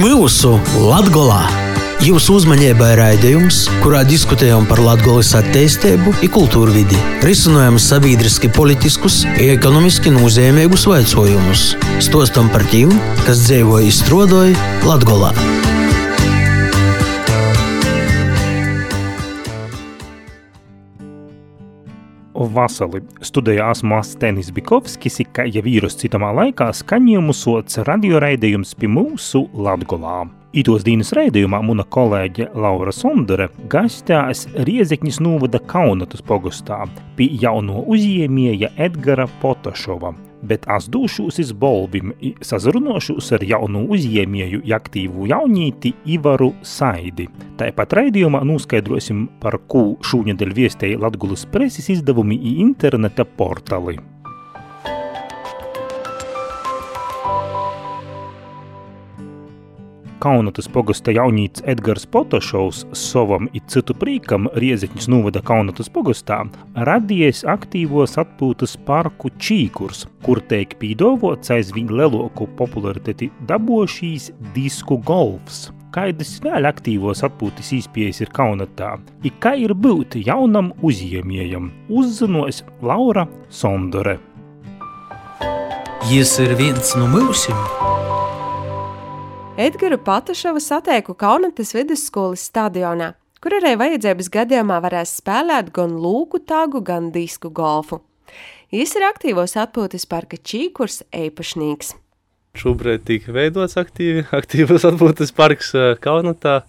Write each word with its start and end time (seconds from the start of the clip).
mūsu 0.00 0.56
Latgolā! 0.80 1.42
Jūsu 2.00 2.38
uzmanībai 2.38 2.94
raidījums, 2.96 3.66
kurā 3.82 4.00
diskutējam 4.08 4.64
par 4.68 4.80
Latvijas 4.80 5.34
attīstību, 5.36 6.14
kultūru 6.32 6.72
vidi, 6.72 6.96
risinām 7.26 7.76
sabiedriski, 7.76 8.48
politiskus, 8.56 9.22
ekonomiski 9.36 10.14
nozīmīgus 10.14 10.88
jautājumus, 10.88 11.66
stostam 12.00 12.48
par 12.54 12.64
tiem, 12.72 12.94
kas 13.26 13.44
dzīvo 13.44 13.82
izstrādāja 13.90 14.56
Latvijā. 14.88 15.34
Vasali 22.48 23.02
studijās 23.20 23.82
Māstenis 23.84 24.48
Bikovskis, 24.54 25.20
ka 25.34 25.44
jau 25.44 25.62
vīrus 25.66 25.98
citamā 26.00 26.30
laikā 26.38 26.70
skaņojumu 26.78 27.34
sots 27.36 27.80
radioraidījums 27.84 28.72
pie 28.80 28.88
mūsu 28.88 29.44
Latgolā. 29.52 30.22
Itos 30.50 30.82
dienas 30.82 31.12
raidījumā 31.14 31.60
muna 31.62 31.84
kolēģe 31.86 32.48
Laura 32.58 32.90
Sondere 32.90 33.50
gastās 33.70 34.48
Riezekņas 34.56 35.20
novada 35.22 35.60
Kaunatas 35.62 36.24
pogastā 36.26 36.80
pie 37.18 37.28
jauno 37.42 37.84
uzņēmēja 37.86 38.72
Edgara 38.88 39.28
Potašova, 39.44 40.10
bet 40.42 40.66
es 40.76 40.88
došos 40.92 41.38
iz 41.42 41.52
Bolvim, 41.52 42.12
sazarunošos 42.44 43.32
ar 43.36 43.44
jaunu 43.46 43.86
uzņēmēju 43.94 44.62
aktīvu 44.76 45.28
jaunīti 45.30 45.94
Ivaru 46.16 46.52
Saidi. 46.62 47.28
Tāpat 47.60 47.96
raidījumā 47.98 48.42
noskaidrosim, 48.48 49.26
par 49.42 49.58
ko 49.70 49.94
šūnedēļ 50.06 50.56
viestēja 50.56 51.02
Latgulas 51.02 51.46
preses 51.50 51.90
izdevumi 51.92 52.38
i 52.40 52.56
interneta 52.64 53.24
portali. 53.24 53.98
Kaunatas 60.20 60.66
pogasta 60.68 61.14
jaunīts 61.16 61.62
Edgars 61.64 62.02
Potošovs 62.12 62.82
savam 62.92 63.46
i 63.56 63.62
citu 63.72 63.94
prīkam 63.96 64.50
Riezekņas 64.52 65.08
novada 65.08 65.40
Kaunatas 65.40 65.88
pogastā 65.88 66.42
radies 66.88 67.40
aktīvos 67.48 68.18
atpūtas 68.20 68.76
parku 68.84 69.30
Čīkurs, 69.40 70.04
kur 70.20 70.42
teik 70.52 70.76
pīdovots 70.82 71.54
aiz 71.56 71.72
viņa 71.72 71.96
leloku 72.02 72.50
popularitāti 72.58 73.30
dabošīs 73.48 74.28
disku 74.52 75.00
golfs. 75.08 75.70
Kaidas 75.96 76.36
vēl 76.44 76.68
aktīvos 76.68 77.24
atpūtas 77.24 77.72
īspējas 77.80 78.20
ir 78.20 78.36
Kaunatā, 78.36 78.98
i 79.24 79.32
kā 79.40 79.56
ir 79.56 79.72
būt 79.72 80.20
jaunam 80.20 80.74
uzņēmējam, 80.84 81.72
uzzinos 81.88 82.60
Laura 82.84 83.24
Sondore. 83.48 84.18
Jis 86.12 86.36
ir 86.44 86.58
viens 86.60 86.92
no 87.00 87.08
mūsim! 87.08 88.19
Edgara 89.60 89.98
Patašova 89.98 90.60
satieku 90.60 91.12
Kaunatas 91.20 91.74
vidusskolas 91.76 92.46
stadionā, 92.48 93.10
kur 93.44 93.52
arī 93.58 93.74
vajadzības 93.76 94.30
gadījumā 94.32 94.78
varēs 94.80 95.10
spēlēt 95.18 95.66
gan 95.76 95.98
lūku 96.00 96.38
tagu, 96.48 96.80
gan 96.80 97.10
disku 97.12 97.50
golfu. 97.52 97.98
Jis 98.72 98.94
ir 98.96 99.04
aktīvos 99.04 99.58
atpūtas 99.60 100.06
parka 100.08 100.38
Čīkurs 100.40 101.02
eipašnīgs. 101.12 101.90
Šobrīd 102.56 103.04
tika 103.04 103.34
veidots 103.36 103.76
aktīvi, 103.76 104.22
aktīvas 104.38 104.86
atpūtas 104.88 105.34
parks 105.36 105.74
Kaunatā. 106.00 106.62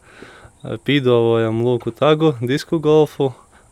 Pīdovojam 0.84 1.62
lūku 1.64 1.94
tagu, 1.96 2.34
disku 2.44 2.82
golfu 2.84 3.30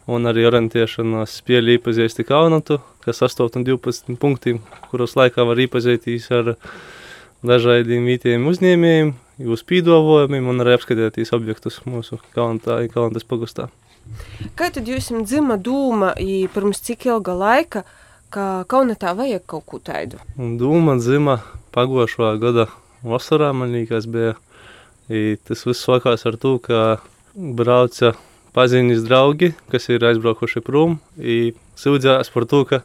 un 0.08 0.30
arī 0.31 0.45
orientēšanās 0.48 1.36
spēļu 1.42 1.76
īpazīsti 1.76 2.23
Kaunatu, 2.30 2.80
kas 3.04 3.20
8 3.28 3.59
un 3.59 3.67
12 3.67 4.16
punktiem, 4.23 4.64
kuros 4.94 5.20
laikā 5.20 5.44
var 5.52 5.59
iepazīties 5.59 6.31
ar 6.39 6.54
dažādiem 7.45 8.08
vietējiem 8.09 8.48
uzņēmējiem, 8.50 9.14
jūsu 9.45 9.67
pīdolojumiem 9.70 10.50
un 10.52 10.64
arī 10.64 10.76
apskatīties 10.76 11.32
objektus 11.36 11.80
mūsu 11.88 12.20
kalantā, 12.36 12.82
kalantas 12.92 13.27
pagastā. 13.27 13.70
Kā 14.58 14.72
tad 14.73 14.89
jūs 14.89 15.11
jums 15.11 15.30
dzima 15.30 15.60
dūma, 15.61 16.16
pirms 16.54 16.82
cik 16.83 17.08
ilga 17.11 17.36
laika, 17.38 17.83
ka 18.33 18.66
kaunatā 18.70 19.14
vajag 19.17 19.45
kaut 19.49 19.67
ko 19.70 19.80
tādu? 19.83 20.20
Dūma 20.36 20.98
dzima 20.99 21.39
pagošā 21.76 22.33
gada 22.42 22.67
vasarā, 23.05 23.52
man 23.54 23.73
liekas, 23.76 24.10
bija. 24.10 24.36
I 25.10 25.39
tas 25.42 25.64
viss 25.66 25.82
sākās 25.82 26.28
ar 26.30 26.36
to, 26.38 26.60
ka 26.61 26.99
brauca 27.33 28.11
paziņas 28.54 29.05
draugi, 29.08 29.55
kas 29.72 29.88
ir 29.89 30.05
aizbraukuši 30.05 30.61
prom, 30.66 30.99
sūdzējās 31.82 32.30
par 32.33 32.45
to, 32.49 32.60
ka 32.70 32.82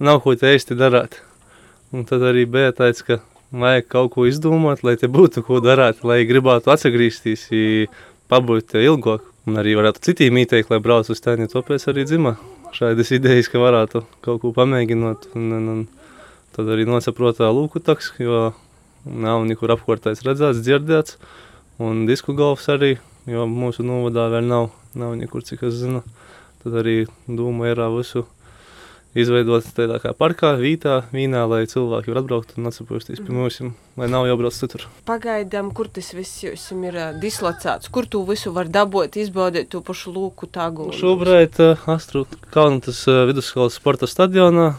nav 0.00 0.22
ko 0.24 0.32
te 0.40 0.54
īsti 0.56 0.76
darīt. 0.78 1.18
Un 1.92 2.08
tad 2.08 2.24
arī 2.24 2.46
bija 2.48 2.72
tāds, 2.76 3.04
ka 3.04 3.20
vajag 3.60 3.88
kaut 3.92 4.12
ko 4.14 4.26
izdomāt, 4.28 4.82
lai 4.86 4.96
te 5.00 5.08
būtu 5.10 5.42
ko 5.46 5.60
darīt, 5.64 6.02
lai 6.06 6.24
gribētu 6.28 6.72
atgriezties, 6.72 7.48
pabūt 8.30 8.76
ilgāk. 8.82 9.24
Un 9.46 9.60
arī 9.60 9.76
varētu 9.78 10.02
citiem 10.02 10.40
ieteikt, 10.40 10.72
lai 10.72 10.80
brauc 10.82 11.06
uz 11.12 11.20
tēni, 11.22 11.46
tāpēc 11.46 11.84
arī 11.92 12.02
dzima 12.08 12.34
šādas 12.74 13.12
idejas, 13.14 13.46
ka 13.52 13.62
varētu 13.62 14.02
kaut 14.24 14.40
ko 14.42 14.50
pamēģināt. 14.56 15.28
Un, 15.38 15.52
un, 15.54 15.68
un 15.72 15.84
tad 16.56 16.72
arī 16.74 16.86
nosaprotā 16.88 17.48
lūku 17.54 17.82
taks, 17.84 18.10
jo 18.18 18.50
nav 19.06 19.44
nekur 19.46 19.76
apkārtais 19.76 20.24
redzēts, 20.26 20.64
dzirdēts. 20.66 21.20
Un 21.78 22.06
disku 22.08 22.34
golfs 22.34 22.66
arī, 22.72 22.96
jo 23.30 23.46
mūsu 23.46 23.86
novadā 23.86 24.26
vēl 24.32 24.48
nav, 24.50 24.70
nav 24.98 25.14
nekur, 25.20 25.44
cik 25.46 25.66
es 25.68 25.78
zinu. 25.78 26.02
Tad 26.64 26.80
arī 26.82 27.04
doma 27.28 27.70
ir 27.70 27.82
visu 27.94 28.24
izveidots 29.16 29.72
tādā 29.76 29.98
kā 30.02 30.12
parkā, 30.16 30.52
vītā, 30.60 30.98
vīnā, 31.14 31.44
lai 31.50 31.62
cilvēki 31.70 32.12
var 32.12 32.22
atbraukt 32.22 32.56
un 32.56 32.70
atsapūsties 32.70 33.22
pie 33.24 33.36
mums, 33.36 33.60
lai 33.96 34.10
nav 34.12 34.28
jābrauc 34.28 34.56
citur. 34.56 34.86
Pagaidām, 35.08 35.72
kur 35.76 35.88
tas 35.92 36.12
viss 36.16 36.44
jums 36.44 36.66
ir 36.76 37.00
dislocēts, 37.22 37.90
kur 37.92 38.08
tu 38.10 38.22
visu 38.28 38.52
var 38.56 38.68
dabūt, 38.72 39.18
izbaudīt 39.22 39.72
to 39.72 39.80
pašu 39.86 40.12
lūku 40.14 40.50
tagu? 40.52 40.90
Šobrīd 40.96 41.62
uh, 41.64 41.88
Astru 41.96 42.26
Kalnatas 42.52 43.02
uh, 43.08 43.24
vidusskolas 43.30 43.80
sporta 43.80 44.10
stadionā 44.10 44.74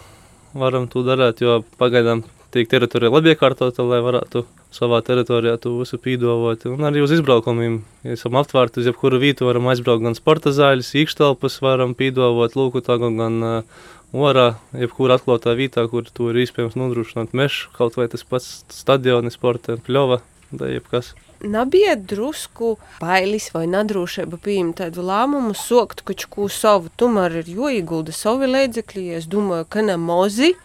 varam 0.58 0.88
to 0.92 1.04
darīt, 1.06 1.42
jo 1.44 1.62
pagaidām 1.80 2.24
tiek 2.54 2.70
teritorija 2.72 3.12
labi 3.12 3.34
iekārtota, 3.34 3.84
lai 3.86 4.00
varētu 4.04 4.46
savā 4.74 5.00
teritorijā 5.06 5.58
to 5.62 5.74
visu 5.80 6.00
pīdovot. 6.02 6.66
Un 6.72 6.88
arī 6.88 7.02
uz 7.04 7.14
izbraukumiem, 7.16 7.80
ja 8.06 8.16
esam 8.18 8.38
aptvērti 8.40 8.82
uz 8.82 8.90
jebkuru 8.90 9.20
vietu, 9.22 9.48
varam 9.48 9.70
aizbraukt 9.72 10.06
gan 10.06 10.18
sporta 10.18 10.54
zāļus, 10.56 10.94
īkštelpas 11.04 11.60
varam 11.64 11.96
pīdovot, 11.98 12.58
lūku 12.60 12.84
tagu, 12.86 13.12
gan 13.18 13.40
uh, 13.44 13.86
orā, 14.16 14.56
jebkurā 14.78 15.18
atklātā 15.18 15.56
vietā, 15.58 15.88
kur 15.92 16.08
to 16.08 16.32
ir 16.32 16.44
iespējams 16.44 16.78
nodrošināt 16.80 17.36
mežu, 17.38 17.72
kaut 17.76 17.98
vai 18.00 18.08
tas 18.12 18.24
pats 18.28 18.64
stadioni, 18.72 19.32
sporta, 19.34 19.78
pļova, 19.88 20.22
vai 20.52 20.76
jebkas. 20.78 21.14
Nebija 21.44 21.94
drusku 21.96 22.78
bailes 22.98 23.52
vai 23.54 23.68
nedrošība 23.70 24.40
pieņemt 24.42 24.80
tādu 24.80 25.04
lēmumu, 25.06 25.54
sokt 25.54 26.02
kaut 26.08 26.26
ko 26.34 26.48
savu. 26.50 26.90
Tomēr 26.98 27.44
ir 27.44 27.52
jāiegulda 27.60 28.16
savi 28.16 28.50
līdzekļi. 28.50 29.04
Es 29.20 29.28
domāju, 29.30 29.68
ka 29.70 29.84
ne 29.86 30.00
mozi 30.02 30.56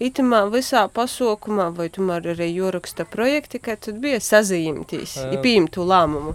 itamā 0.00 0.46
visā 0.54 0.86
pasaukumā, 0.88 1.68
vai 1.76 1.90
tomēr 1.92 2.32
arī 2.32 2.48
jāraksta 2.48 3.04
projekti, 3.04 3.60
kā 3.60 3.76
tad 3.76 4.00
bija 4.00 4.22
sazīmtīs, 4.24 5.18
ja 5.20 5.42
pieņemt 5.44 5.74
to 5.76 5.84
lēmumu. 5.84 6.34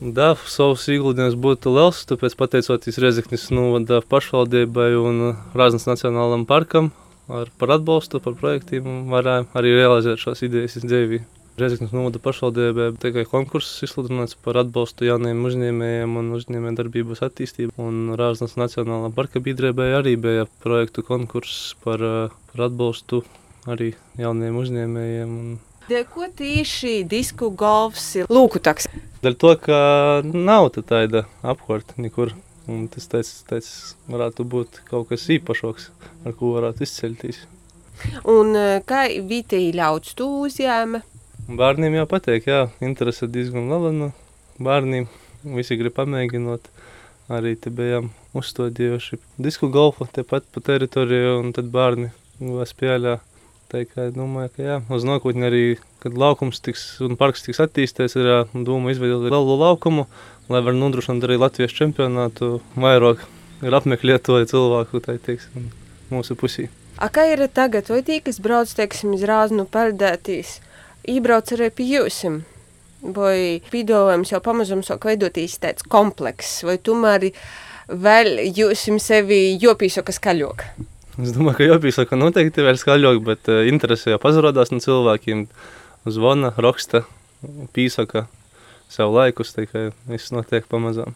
Da, 0.00 0.30
savus 0.48 0.86
ieguldījumus 0.88 1.34
būtu 1.36 1.74
liels, 1.76 1.98
tāpēc 2.08 2.32
pateicoties 2.40 2.96
Rezeknis 3.04 3.50
novada 3.52 3.98
pašvaldībai 4.00 4.94
un 4.96 5.34
Rāznas 5.52 5.84
Nacionālam 5.84 6.46
parkam 6.48 6.88
ar, 7.28 7.50
par 7.60 7.74
atbalstu, 7.76 8.16
par 8.24 8.38
projektiem 8.40 9.10
varējām 9.12 9.50
arī 9.60 9.74
realizēt 9.76 10.22
šās 10.24 10.40
idejas 10.48 10.80
dzīvī. 10.80 11.20
Rezeknis 11.60 11.92
novada 11.92 12.16
pašvaldībai 12.24 12.88
tikai 13.02 13.26
konkurss 13.28 13.84
izsludināts 13.84 14.40
par 14.40 14.62
atbalstu 14.62 15.04
jauniem 15.04 15.44
uzņēmējiem 15.44 16.16
un 16.16 16.32
uzņēmēju 16.38 16.80
darbības 16.80 17.20
attīstību. 17.28 17.76
Un 17.84 18.14
Rāznas 18.16 18.56
Nacionālā 18.56 19.12
parka 19.12 19.44
biedrībai 19.44 19.92
arī 20.00 20.16
bija 20.16 20.48
projektu 20.64 21.04
konkurss 21.04 21.74
par, 21.84 22.00
par 22.54 22.70
atbalstu 22.70 23.20
arī 23.68 23.92
jauniem 24.16 24.56
uzņēmējiem. 24.64 25.42
Un 25.44 25.58
Ko 25.90 26.28
tīši 26.38 27.00
disku 27.10 27.48
golfs 27.50 28.12
ir 28.20 28.30
lūkutaks? 28.30 28.86
Dēļ 29.24 29.36
to, 29.42 29.50
ka 29.58 29.78
nav 30.22 30.70
tāda 30.78 31.24
apkārt 31.42 31.96
nekur. 31.98 32.36
Un 32.70 32.84
tas 32.92 33.08
teic, 33.10 33.28
teic, 33.48 33.66
varētu 34.06 34.44
būt 34.46 34.82
kaut 34.86 35.08
kas 35.10 35.24
īpašāks, 35.34 35.88
ar 36.28 36.36
ko 36.38 36.52
varētu 36.54 36.84
izceļties. 36.86 37.40
Un 38.30 38.54
e, 38.54 38.66
kā 38.86 39.08
Vītī 39.26 39.64
ļauts 39.74 40.14
tu 40.14 40.28
uzņēma? 40.44 41.00
Bērniem 41.58 41.96
jau 41.98 42.06
patīk, 42.12 42.46
jā, 42.46 42.60
interese 42.84 43.26
diezgan 43.26 43.66
liela 43.72 43.90
no 43.96 44.12
bērniem. 44.62 45.08
Visi 45.56 45.80
grib 45.80 45.96
pamēģināt. 45.96 46.70
Arī 47.30 47.56
te 47.58 47.72
bijām 47.74 48.12
uzstādījuši 48.38 49.18
disku 49.42 49.70
golfu 49.74 50.06
tepat 50.14 50.46
pa 50.54 50.62
teritoriju, 50.70 51.40
un 51.42 51.50
tad 51.56 51.72
bērni 51.74 52.12
spēlē 52.70 53.18
Tā 53.70 53.84
kā 53.86 54.08
domāju, 54.10 54.50
ka 54.56 54.64
jā, 54.66 54.76
uz 54.90 55.06
nākotni 55.06 55.46
arī, 55.46 55.64
kad 56.02 56.16
laukums 56.18 56.58
tiks 56.64 56.84
un 57.06 57.14
parks 57.20 57.44
tiks 57.46 57.62
attīstīts, 57.62 58.16
ir 58.18 58.30
doma 58.66 58.90
izveidot 58.90 59.28
lielu 59.28 59.58
laukumu, 59.60 60.08
lai 60.50 60.62
var 60.66 60.74
nodrošināt 60.74 61.28
arī 61.28 61.38
Latvijas 61.38 61.76
čempionātu 61.78 62.58
vairāk 62.74 63.22
ir 63.62 63.76
apmeklēt 63.78 64.26
to 64.26 64.40
cilvēku, 64.50 65.02
tā 65.04 65.14
teiksim, 65.22 65.70
mūsu 66.10 66.34
pusī. 66.38 66.66
A 66.98 67.08
kā 67.14 67.28
ir 67.30 67.46
tagad, 67.54 67.86
vai 67.92 68.02
tī, 68.04 68.18
kas 68.24 68.42
brauc, 68.42 68.72
teiksim, 68.74 69.14
iz 69.14 69.22
rāznu 69.28 69.68
peldētīs, 69.70 70.58
ībrauc 71.08 71.54
arī 71.54 71.70
pie 71.70 71.92
jūsim? 71.94 72.42
vai 73.00 73.60
pīdolojums 73.72 74.32
jau 74.34 74.40
pamazam 74.44 74.84
sāk 74.84 75.06
veidotīs 75.08 75.58
tāds 75.60 75.84
komplekss, 75.88 76.62
vai 76.66 76.76
tomēr 76.78 77.30
vēl 77.88 78.44
jūs 78.56 78.88
sevi 79.02 79.56
jopīsaka 79.60 80.12
skaļāk? 80.14 80.66
Es 81.20 81.34
domāju, 81.36 81.58
ka 81.58 81.68
jopīsaka 81.68 82.18
noteikti 82.18 82.64
vēl 82.64 82.78
skaļāk, 82.80 83.22
bet 83.26 83.50
uh, 83.52 83.62
interese 83.68 84.14
jau 84.14 84.20
pazarodās 84.22 84.72
no 84.72 84.80
cilvēkiem. 84.82 85.46
Zvana, 86.08 86.54
raksta, 86.56 87.02
pīsaka 87.76 88.24
savu 88.90 89.18
laikus, 89.18 89.52
tikai 89.56 89.90
viss 90.08 90.32
notiek 90.32 90.64
pamazām. 90.70 91.12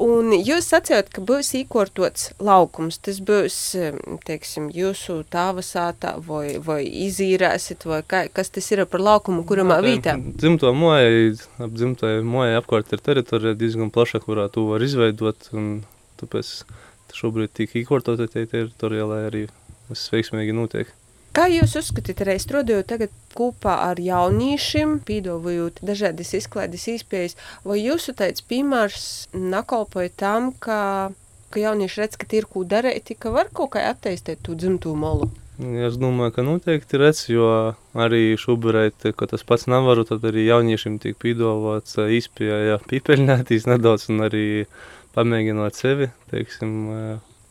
Un 0.00 0.30
jūs 0.32 0.70
sacījāt, 0.70 1.10
ka 1.12 1.20
būs 1.26 1.50
īkortots 1.58 2.30
laukums. 2.40 2.96
Tas 3.04 3.18
būs, 3.26 3.56
teiksim, 4.24 4.70
jūsu 4.72 5.18
tāva 5.28 5.64
sātā 5.66 6.14
vai, 6.24 6.56
vai 6.64 6.80
izīrēsit, 6.86 7.84
vai 7.88 8.00
kā, 8.08 8.22
kas 8.32 8.52
tas 8.54 8.70
ir 8.72 8.86
par 8.88 9.04
laukumu, 9.04 9.44
kuramā 9.48 9.80
vītā? 9.84 10.16
Dzimto 10.40 10.72
mojai, 10.76 11.34
ap 11.60 11.74
dzimtai 11.76 12.14
mojai 12.24 12.56
apkārt 12.62 12.94
ir 12.96 13.04
teritorija 13.04 13.58
diezgan 13.60 13.92
plaša, 13.92 14.22
kurā 14.24 14.48
tu 14.52 14.64
var 14.70 14.84
izveidot, 14.86 15.50
un 15.52 15.82
tāpēc 16.22 16.54
šobrīd 17.16 17.52
tika 17.56 17.78
īkortota 17.80 18.28
tie 18.30 18.46
teritorija, 18.46 19.06
lai 19.10 19.20
arī 19.28 19.44
viss 19.90 20.10
veiksmīgi 20.12 20.56
notiek. 20.56 20.90
Kā 21.30 21.44
jūs 21.46 21.76
uzskatāt, 21.78 22.24
arī 22.24 22.34
strādājot 22.42 22.88
tagad 22.90 23.12
kopā 23.38 23.76
ar 23.86 24.00
jauniešiem, 24.02 24.96
pīdovojot 25.06 25.78
dažādas 25.86 26.32
izklaides 26.34 26.88
izpējas, 26.90 27.36
vai 27.62 27.78
jūsu 27.78 28.16
tāds 28.18 28.42
piemērs 28.42 29.04
nakalpoja 29.34 30.10
tam, 30.18 30.50
ka, 30.58 30.80
ka 31.54 31.62
jaunieši 31.62 32.02
redz, 32.02 32.18
ka 32.18 32.26
ir 32.34 32.50
ko 32.50 32.64
darīt, 32.66 33.14
ka 33.22 33.30
var 33.30 33.52
kaut 33.54 33.76
kā 33.76 33.86
attīstīt 33.92 34.42
to 34.42 34.58
dzimto 34.58 34.96
molu? 34.98 35.30
Es 35.60 35.98
domāju, 36.00 36.32
ka 36.34 36.42
noteikti 36.42 36.98
redz, 36.98 37.26
jo 37.28 37.46
arī 37.94 38.32
šobrīd, 38.40 39.12
kad 39.14 39.30
tas 39.30 39.44
pats 39.46 39.68
nevaru, 39.68 40.06
tad 40.08 40.24
arī 40.26 40.46
jauniešiem 40.48 40.96
tiek 41.02 41.18
pīdovots 41.20 41.98
izpēja 42.16 42.80
pīpeļņētīs 42.90 43.68
nedaudz 43.68 44.08
un 44.10 44.24
arī 44.26 44.46
pamēģinot 45.16 45.76
sevi, 45.78 46.10
teiksim, 46.30 46.72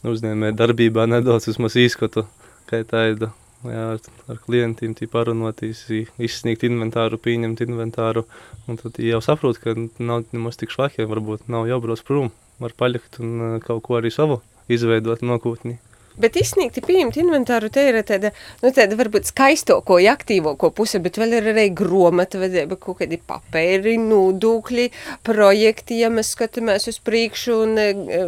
uzņēmē 0.08 0.54
darbībā 0.58 1.06
nedaudz 1.10 1.50
vismaz 1.50 1.76
izskatu, 1.80 2.26
kā 2.70 2.82
tādu 2.88 3.32
jā, 3.68 3.86
ar, 3.96 4.00
ar 4.32 4.40
klientiem 4.46 4.96
parunāties, 5.12 5.84
izsniegt 6.22 6.64
inventāru, 6.68 7.20
pieņemt 7.20 7.66
inventāru. 7.66 8.26
Tad 8.70 9.02
jau 9.04 9.20
saprot, 9.26 9.60
ka 9.60 9.76
nav 10.00 10.30
nemaz 10.32 10.60
tik 10.60 10.72
švaki, 10.76 11.08
varbūt 11.10 11.50
nav 11.52 11.68
jābrauc 11.70 12.04
prom, 12.08 12.32
var 12.60 12.76
palikt 12.78 13.20
un 13.20 13.60
kaut 13.66 13.84
ko 13.88 14.00
arī 14.00 14.14
savu 14.14 14.42
izveidot 14.72 15.24
nākotnē. 15.26 15.80
Bet 16.20 16.36
izsniegti 16.40 16.84
pieņemt 16.84 17.16
inventāru, 17.22 17.70
te 17.72 17.86
ir 17.88 18.00
tāda, 18.08 18.34
nu, 18.60 18.74
tāda 18.76 18.98
varbūt 19.00 19.30
skaistoko, 19.30 20.00
aktīvoko 20.12 20.72
puse, 20.76 21.00
bet 21.04 21.20
vēl 21.22 21.38
ir 21.38 21.50
arī 21.54 21.70
gromata 21.72 22.42
vedība, 22.42 22.76
kaut 22.82 23.00
kādi 23.00 23.22
papēri, 23.24 23.96
nūdūkļi, 24.04 24.90
projekti, 25.28 26.02
ja 26.04 26.12
mēs 26.12 26.34
skatāmies 26.36 26.90
uz 26.92 27.00
priekšu 27.08 27.60
un, 27.64 27.80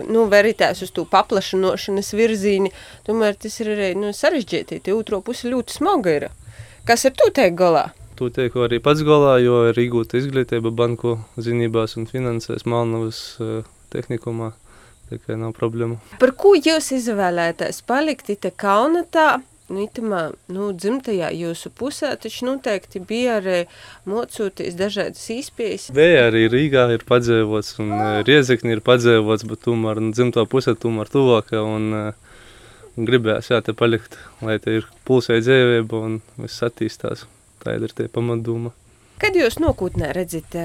nu, 0.08 0.28
veritēs 0.32 0.86
uz 0.88 0.94
tū 0.96 1.04
paplašanošanas 1.12 2.14
virzīni, 2.16 2.72
tomēr 3.08 3.36
tas 3.36 3.60
ir 3.60 3.74
arī, 3.76 3.92
nu, 4.00 4.14
sarežģīti, 4.16 4.84
otro 4.96 5.20
pusi 5.26 5.52
ļoti 5.52 5.82
smaga 5.82 6.16
ir. 6.16 6.30
Kas 6.88 7.04
ir 7.06 7.14
tu 7.18 7.28
teik 7.36 7.60
galā? 7.60 7.90
Tu 8.16 8.32
teiktu 8.32 8.64
arī 8.64 8.80
pats 8.84 9.04
galā, 9.04 9.36
jo 9.42 9.66
ir 9.68 9.78
iegūta 9.84 10.20
izglītība 10.20 10.72
banku 10.72 11.18
zinībās 11.42 11.98
un 12.00 12.08
finansēs 12.10 12.68
Malnavas 12.70 13.22
uh, 13.42 13.64
tehnikumā 13.92 14.54
tikai 15.12 15.38
nav 15.40 15.54
problēmu. 15.58 16.00
Par 16.22 16.36
ko 16.40 16.56
jūs 16.58 16.92
izvēlēties 16.98 17.84
palikt 17.88 18.32
te 18.42 18.52
kaunatā? 18.52 19.42
Nu, 19.72 19.86
itamā, 19.86 20.34
nu, 20.52 20.74
dzimtajā 20.76 21.30
jūsu 21.32 21.70
pusē 21.80 22.10
taču 22.20 22.44
noteikti 22.50 23.00
bija 23.08 23.38
arī 23.40 23.60
mocūties 24.10 24.76
dažādas 24.76 25.22
īspējas. 25.32 25.86
Vēja 25.96 26.26
arī 26.28 26.42
Rīgā 26.52 26.90
ir 26.92 27.06
padzēvots 27.08 27.78
un 27.80 27.94
uh, 27.96 28.10
Riezekni 28.28 28.76
ir 28.76 28.82
padzēvots, 28.84 29.48
bet 29.48 29.64
tomēr 29.64 30.02
nu, 30.04 30.12
dzimtā 30.12 30.44
pusē 30.52 30.76
tomēr 30.76 31.12
tuvāka 31.14 31.64
un 31.64 31.88
uh, 31.96 32.36
gribējās 33.00 33.54
jā, 33.54 33.62
te 33.64 33.76
palikt, 33.78 34.20
lai 34.44 34.58
te 34.60 34.76
ir 34.82 34.90
pulsē 35.08 35.40
dzēvēba 35.40 36.04
un 36.10 36.20
viss 36.42 36.68
attīstās. 36.68 37.24
Tā 37.64 37.78
ir 37.78 37.96
tie 37.96 38.10
pamatdoma. 38.12 38.74
Kad 39.24 39.38
jūs 39.40 39.62
nokūtnē 39.62 40.12
redzat 40.18 40.58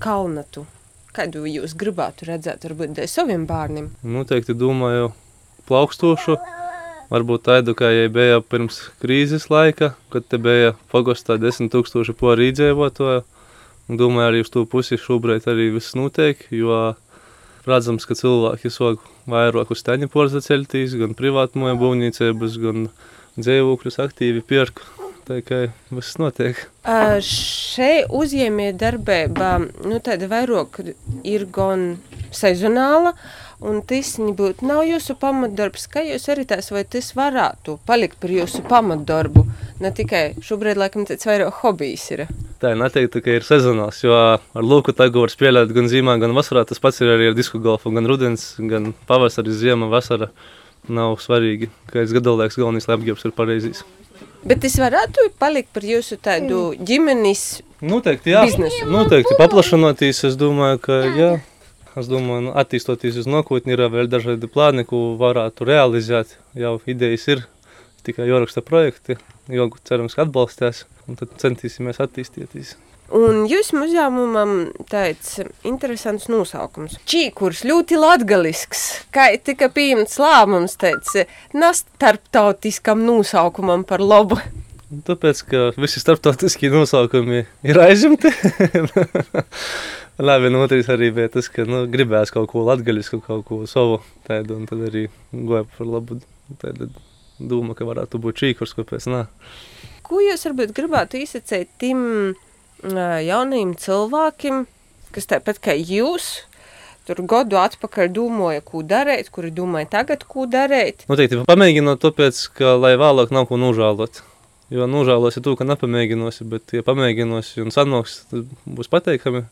kaunatu? 0.00 0.64
Kādu 1.14 1.44
jūs 1.46 1.76
gribētu 1.78 2.26
redzēt, 2.26 2.64
varbūt 2.66 2.98
saviem 3.06 3.44
bērniem? 3.46 3.92
Noteikti 4.02 4.56
domāju, 4.58 5.12
plaukstošu. 5.68 6.34
Varbūt 7.12 7.44
tādu, 7.46 7.74
kā 7.78 7.90
jau 7.92 8.08
bija 8.10 8.40
pirms 8.42 8.80
krīzes 8.98 9.46
laika, 9.52 9.92
kad 10.10 10.26
te 10.26 10.40
bija 10.42 10.72
pagostā 10.90 11.36
desmit 11.38 11.70
tūkstoši 11.74 12.16
poru 12.18 12.48
iedzīvotāju. 12.48 13.22
Domāju, 13.84 14.26
arī 14.26 14.42
uz 14.42 14.50
to 14.50 14.64
pusi 14.66 14.98
šobrīd 14.98 15.46
arī 15.52 15.68
viss 15.76 15.94
notiek, 15.94 16.40
jo 16.50 16.94
redzams, 17.68 18.08
ka 18.08 18.16
cilvēki 18.18 18.72
sāk 18.72 19.04
vairāk 19.30 19.70
uz 19.70 19.84
teņa 19.86 20.08
porza 20.10 20.42
celtīs, 20.42 20.96
gan 20.98 21.14
privātmoja 21.14 21.76
būvniecības, 21.78 22.58
gan 22.64 22.88
dzīvokļus 23.38 24.00
aktīvi 24.08 24.42
pirku. 24.48 25.03
Tā 25.24 25.38
kā 25.40 25.58
viss 25.88 26.18
notiek. 26.20 26.58
Uh, 26.84 27.16
šeit 27.24 28.10
uzņēmēja 28.12 28.74
darbība 28.76 29.54
nu, 29.64 29.96
vairāk 30.28 30.82
ir 31.24 31.46
gan 31.48 31.94
sezonāla, 32.34 33.14
un 33.64 33.80
tas 33.88 34.10
būtu 34.20 34.68
nav 34.68 34.82
jūsu 34.84 35.16
pamatdarbs. 35.22 35.86
Kā 35.88 36.02
jūs 36.04 36.28
arī 36.28 36.44
tās, 36.50 36.68
vai 36.74 36.82
tas 36.84 37.08
varētu 37.16 37.78
palikt 37.88 38.20
par 38.20 38.34
jūsu 38.34 38.66
pamatdarbu? 38.68 39.46
Ne 39.80 39.94
tikai 39.96 40.24
šobrīd, 40.44 40.76
laikam, 40.82 41.08
tāds 41.08 41.24
vairāk 41.28 41.62
hobijs 41.62 42.04
ir. 42.12 42.26
Tā 42.60 42.74
ir 42.74 42.82
neteiktu, 42.82 43.24
ka 43.24 43.38
ir 43.38 43.48
sezonāls, 43.48 44.04
jo 44.04 44.12
ar 44.12 44.44
lūku 44.60 44.92
tagu 44.96 45.24
var 45.24 45.32
spēlēt 45.32 45.72
gan 45.72 45.88
zīmā, 45.88 46.18
gan 46.20 46.36
vasarā. 46.36 46.66
Tas 46.68 46.84
pats 46.84 47.00
ir 47.00 47.16
arī 47.16 47.32
ar 47.32 47.38
disku 47.38 47.62
golfu, 47.64 47.94
gan 47.96 48.12
rudens, 48.12 48.50
gan 48.60 48.92
pavasaris, 49.08 49.56
ziema, 49.64 49.88
vasara. 49.92 50.28
Nav 50.84 51.16
svarīgi, 51.24 51.70
ka 51.88 52.02
es 52.04 52.12
gadolēks 52.12 52.58
galvenais, 52.60 52.84
lai 52.84 52.98
apģērbs 52.98 53.24
ir 53.24 53.32
pareizīs. 53.32 53.86
Bet 54.44 54.60
tas 54.60 54.74
varētu 54.76 55.30
palikt 55.40 55.70
par 55.72 55.86
jūsu 55.88 56.18
tādu 56.20 56.74
ģimenes 56.76 57.62
Noteikti, 57.84 58.34
jā. 58.34 58.42
biznesu. 58.44 58.84
Noteikti 58.92 59.36
paplašinoties, 59.40 60.20
es 60.28 60.38
domāju, 60.40 60.80
ka 60.84 61.00
jā. 61.16 61.30
Es 61.94 62.08
domāju, 62.10 62.48
nu, 62.48 62.52
attīstoties 62.58 63.20
uz 63.22 63.28
nākotni, 63.30 63.72
ir 63.76 63.84
vēl 63.92 64.08
dažādi 64.10 64.50
plāni, 64.50 64.82
ko 64.88 65.14
varētu 65.20 65.68
realizēt. 65.68 66.32
Jau 66.58 66.74
idejas 66.90 67.28
ir, 67.30 67.44
tikai 68.06 68.26
jāraksta 68.26 68.64
projekti, 68.66 69.16
jo 69.52 69.68
cerams, 69.86 70.16
ka 70.16 70.26
atbalstās, 70.26 70.84
un 71.06 71.20
tad 71.20 71.36
centīsimies 71.40 72.02
attīstīties. 72.02 72.74
Un 73.14 73.44
jūsu 73.46 73.78
uzņēmumam 73.78 74.54
tāds 74.90 75.36
interesants 75.62 76.26
nosaukums. 76.32 76.96
Čīkurs 77.06 77.62
ļoti 77.62 77.98
latgalisks, 78.00 78.82
kā 79.14 79.28
tika 79.38 79.68
pieņemts 79.70 80.18
lēmums 80.18 80.74
tāds 80.82 81.14
nestarptautiskam 81.54 83.04
nosaukumam 83.06 83.84
par 83.86 84.02
labu. 84.02 84.40
Tāpēc, 85.06 85.42
ka 85.46 85.60
visi 85.78 86.02
starptautiskie 86.02 86.72
nosaukumi 86.74 87.44
ir 87.66 87.80
aizņemti. 87.82 88.30
Labi, 90.26 90.50
un 90.50 90.60
otrs 90.60 90.90
arī 90.94 91.08
bija 91.14 91.30
tas, 91.34 91.48
ka 91.50 91.64
nu, 91.66 91.84
gribējās 91.90 92.30
kaut 92.34 92.46
ko 92.52 92.62
latgaļisku, 92.68 93.18
kaut 93.24 93.46
ko 93.48 93.64
savu 93.70 93.98
tādu, 94.28 94.60
un 94.60 94.68
tad 94.70 94.84
arī 94.86 95.08
goja 95.32 95.64
par 95.74 95.88
labu 95.90 96.20
tādu 96.62 96.90
doma, 97.38 97.74
ka 97.74 97.86
varētu 97.88 98.20
būt 98.22 98.42
čīkurs, 98.42 98.76
kāpēc 98.78 99.08
nā. 99.10 99.24
Ko 100.06 100.20
jūs 100.22 100.46
varbūt 100.46 100.74
gribētu 100.76 101.18
izsacēt 101.24 101.74
tim 101.82 102.34
jauniem 102.84 103.74
cilvēkiem, 103.80 104.64
kas 105.14 105.30
tāpat 105.30 105.60
kā 105.64 105.74
jūs, 105.78 106.44
tur 107.08 107.20
gadu 107.28 107.58
atpakaļ 107.60 108.12
domāja, 108.14 108.62
ko 108.64 108.82
darīt, 108.86 109.30
kuri 109.32 109.52
domāja 109.54 109.90
tagad, 109.98 110.24
ko 110.28 110.46
darīt. 110.50 111.04
Noteikti 111.10 111.42
pamēģinot, 111.48 112.00
tāpēc, 112.04 112.40
ka 112.58 112.76
lai 112.80 112.94
vēlāk 113.00 113.34
nav 113.34 113.48
ko 113.50 113.60
nožēlot. 113.60 114.22
Jo 114.72 114.88
nožēlosi 114.88 115.42
to, 115.44 115.54
ka 115.58 115.66
nepamēģinosi, 115.68 116.46
bet, 116.48 116.72
ja 116.74 116.84
pamēģinosi 116.86 117.62
un 117.62 117.74
sanāks, 117.74 118.22
būs 118.64 118.88
pateikami. 118.90 119.44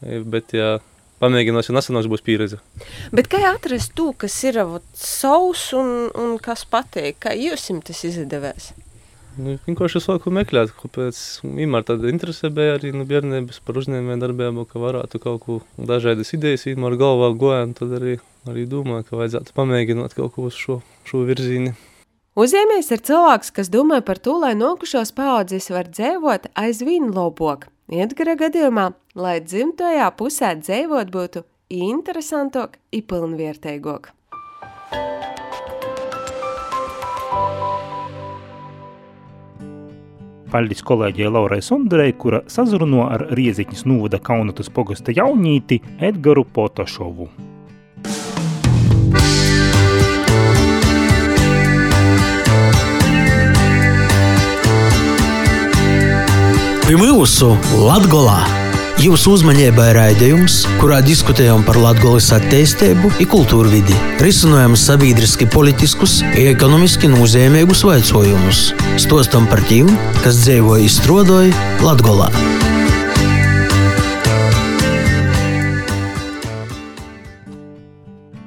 Bet, 0.00 0.52
ja 0.56 0.78
pamēģinosi 1.20 1.72
un 1.72 1.78
nesanāks, 1.80 2.08
būs 2.12 2.24
pieredze. 2.24 2.60
Bet 3.12 3.28
kā 3.32 3.40
atrast 3.50 3.94
to, 3.96 4.10
kas 4.16 4.36
ir 4.44 4.60
savs 4.96 5.70
un, 5.76 6.10
un 6.16 6.36
kas 6.42 6.66
patīk? 6.68 7.18
Kā 7.24 7.34
jums 7.36 7.68
tas 7.88 8.04
izdevies? 8.08 8.70
Nu, 9.38 9.54
vienkārši 9.62 10.00
sāku 10.02 10.32
meklēt, 10.34 10.72
kāpēc 10.80 11.18
vienmēr 11.44 11.84
tāda 11.86 12.10
interese 12.10 12.50
bija 12.54 12.74
arī 12.78 12.90
no 12.96 13.04
bērnības 13.06 13.60
par 13.62 13.78
uzņēmēju 13.78 14.22
darbību, 14.24 14.64
ka 14.66 14.82
varētu 14.82 15.20
kaut 15.22 15.44
ko 15.44 15.58
dažādas 15.78 16.34
idejas 16.34 16.66
vienmēr 16.66 16.98
galvā 16.98 17.30
gojām, 17.38 17.76
tad 17.78 17.94
arī, 18.00 18.16
arī 18.50 18.66
domāju, 18.70 19.06
ka 19.06 19.20
vajadzētu 19.20 19.54
pamēģināt 19.54 20.18
kaut 20.18 20.34
ko 20.34 20.48
uz 20.50 20.58
šo, 20.58 20.80
šo 21.06 21.22
virzīni. 21.28 21.76
Uzņēmējs 22.40 22.90
ir 22.94 23.00
cilvēks, 23.06 23.54
kas 23.54 23.70
domā 23.70 24.00
par 24.06 24.18
to, 24.22 24.36
lai 24.42 24.52
nokušos 24.58 25.14
paudzes 25.14 25.70
var 25.70 25.90
dzīvot 25.90 26.50
aizvien 26.58 27.10
lobok. 27.14 27.68
Iedgara 27.90 28.36
gadījumā, 28.38 28.92
lai 29.18 29.40
dzimtajā 29.42 30.10
pusē 30.18 30.54
dzīvot 30.62 31.10
būtu 31.14 31.42
interesantāk, 31.74 32.78
ipilnvērtīgāk. 32.94 34.14
Paldies 40.50 40.82
kolēģei 40.82 41.28
Laurai 41.30 41.60
Sondrei, 41.62 42.10
kura 42.18 42.40
sazruno 42.50 43.04
ar 43.06 43.22
Riezikņas 43.38 43.84
novada 43.86 44.18
Kaunatas 44.18 44.70
pogasta 44.74 45.14
jaunīti 45.14 45.78
Edgaru 46.02 46.42
Potašovu. 46.42 47.30
Pie 56.90 56.98
mūsu 56.98 57.54
Latgolā! 57.78 58.59
Jūsu 59.00 59.30
uzmanībai 59.32 59.94
raidījums, 59.96 60.58
kurā 60.76 60.98
diskutējam 61.00 61.62
par 61.64 61.78
Latvijas 61.80 62.26
attīstību, 62.36 63.14
kultūru 63.32 63.72
vidi, 63.72 63.96
risinām 64.20 64.76
sabiedriski 64.76 65.48
politiskus 65.48 66.18
ekonomiski 66.36 67.08
nozīmīgus 67.08 67.86
jautājumus, 67.88 68.64
stostam 69.00 69.48
par 69.48 69.64
tiem, 69.72 69.88
kas 70.20 70.44
dzīvo 70.44 70.82
izstrādāja 70.84 71.56
Latvijā. 71.80 72.28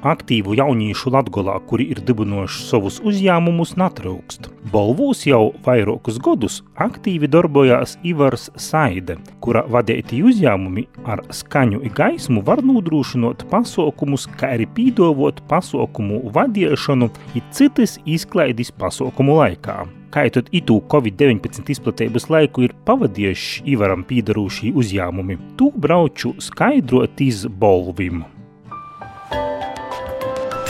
Aktīvu 0.04 0.54
jauniešu 0.58 1.12
Latgolā, 1.14 1.56
kuri 1.68 1.88
ir 1.94 2.00
dibinoši 2.04 2.66
savus 2.68 3.00
uzņēmumus, 3.04 3.74
natrūkst. 3.80 4.50
Bolvūs 4.72 5.24
jau 5.28 5.52
vairākus 5.64 6.20
gadus 6.22 6.60
aktīvi 6.80 7.28
darbojās 7.30 7.96
Ivars 8.04 8.50
Saide, 8.60 9.16
kura 9.44 9.64
vadīti 9.70 10.22
uzņēmumi 10.24 10.86
ar 11.08 11.24
skaņu 11.34 11.82
un 11.82 11.94
gaismu 11.96 12.44
var 12.44 12.62
nodrošinot 12.64 13.46
pasaukumus, 13.50 14.28
kā 14.38 14.54
arī 14.58 14.68
pīdovot 14.76 15.42
pasaukumu 15.50 16.22
vadīšanu 16.34 17.10
un 17.10 17.50
citas 17.54 17.98
izklaides 18.04 18.72
pasaukumu 18.74 19.40
laikā. 19.40 19.84
Kā 20.14 20.28
tad 20.30 20.46
itu 20.54 20.76
Covid-19 20.92 21.72
izplatības 21.74 22.28
laiku 22.30 22.68
ir 22.68 22.76
pavadījuši 22.86 23.64
Ivaram 23.74 24.04
pīdarūšī 24.06 24.70
uzņēmumi, 24.78 25.40
tu 25.58 25.72
brauču 25.74 26.36
skaidrot 26.38 27.24
iz 27.24 27.42
Bolvim. 27.50 28.22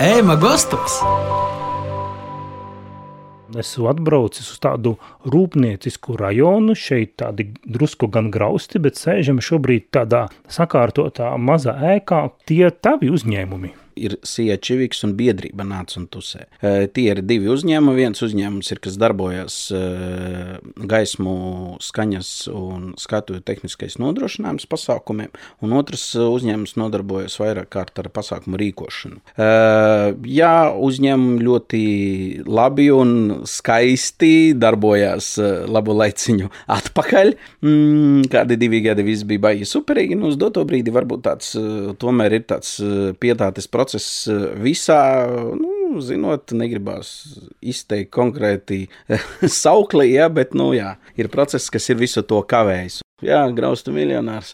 Ēma 0.03 0.35
Gostoks! 0.43 0.97
Esmu 3.55 3.87
atbraucis 3.93 4.49
uz 4.51 4.59
tādu 4.59 4.97
rūpniecisku 5.31 6.17
rajonu, 6.19 6.75
šeit 6.75 7.13
tādi 7.23 7.53
drusku 7.63 8.09
gan 8.11 8.33
grausti, 8.35 8.83
bet 8.83 8.99
sēžam 8.99 9.39
šobrīd 9.39 9.93
tādā 9.95 10.25
sakārtotā 10.51 11.31
mazā 11.39 11.77
ēkā. 11.95 12.25
Tie 12.43 12.67
tavi 12.83 13.15
uzņēmumi 13.15 13.71
ir 13.97 14.17
Sija 14.27 14.57
Čiviks 14.61 15.05
un 15.07 15.15
biedrība 15.19 15.67
nāca 15.67 15.99
un 16.01 16.09
tusē. 16.13 16.47
Tie 16.61 17.07
ir 17.11 17.23
divi 17.25 17.51
uzņēmumi. 17.53 17.97
Viens 18.05 18.23
uzņēmums 18.25 18.71
ir, 18.75 18.81
kas 18.85 18.99
darbojas 19.01 19.57
gaismu, 20.91 21.35
skaņas 21.85 22.31
un 22.53 22.93
skatu 23.01 23.39
tehniskais 23.45 23.99
nodrošinājums 24.03 24.67
pasākumiem, 24.71 25.33
un 25.65 25.77
otrs 25.79 26.07
uzņēmums 26.19 26.77
nodarbojas 26.81 27.39
vairāk 27.41 27.71
kārt 27.75 28.03
ar 28.03 28.11
pasākumu 28.15 28.61
rīkošanu. 28.61 29.21
Jā, 30.35 30.55
uzņēmumi 30.75 31.45
ļoti 31.45 31.85
labi 32.49 32.89
un 32.95 33.15
skaisti 33.49 34.55
darbojās 34.59 35.35
labu 35.71 35.97
laiciņu 35.97 36.51
atpakaļ. 36.79 37.35
Mm, 37.65 38.27
kādi 38.33 38.59
divi 38.61 38.83
gadi 38.85 39.07
viss 39.07 39.27
bija 39.29 39.47
baigi 39.49 39.69
superīgi, 39.69 40.19
un 40.19 40.29
uz 40.31 40.39
doto 40.41 40.65
brīdi 40.69 40.93
varbūt 40.95 41.25
tāds 41.25 41.55
tomēr 42.01 42.39
ir 42.39 42.47
tāds 42.51 42.77
pietātes 43.23 43.69
process 43.71 43.84
process 43.85 44.27
eh, 44.29 44.49
visā, 44.65 45.01
nu, 45.61 46.01
zinot, 46.03 46.55
negribās 46.57 47.37
izteikt 47.61 48.13
konkrēti 48.15 48.87
sauklī, 49.63 50.15
ja, 50.17 50.31
bet, 50.33 50.55
nu, 50.57 50.73
jā, 50.77 50.97
ir 51.21 51.31
process, 51.33 51.71
kas 51.73 51.91
ir 51.93 52.01
visu 52.01 52.25
to 52.25 52.41
kavējis. 52.49 53.03
Jā, 53.25 53.45
graustu 53.55 53.93
miljonārs. 53.95 54.51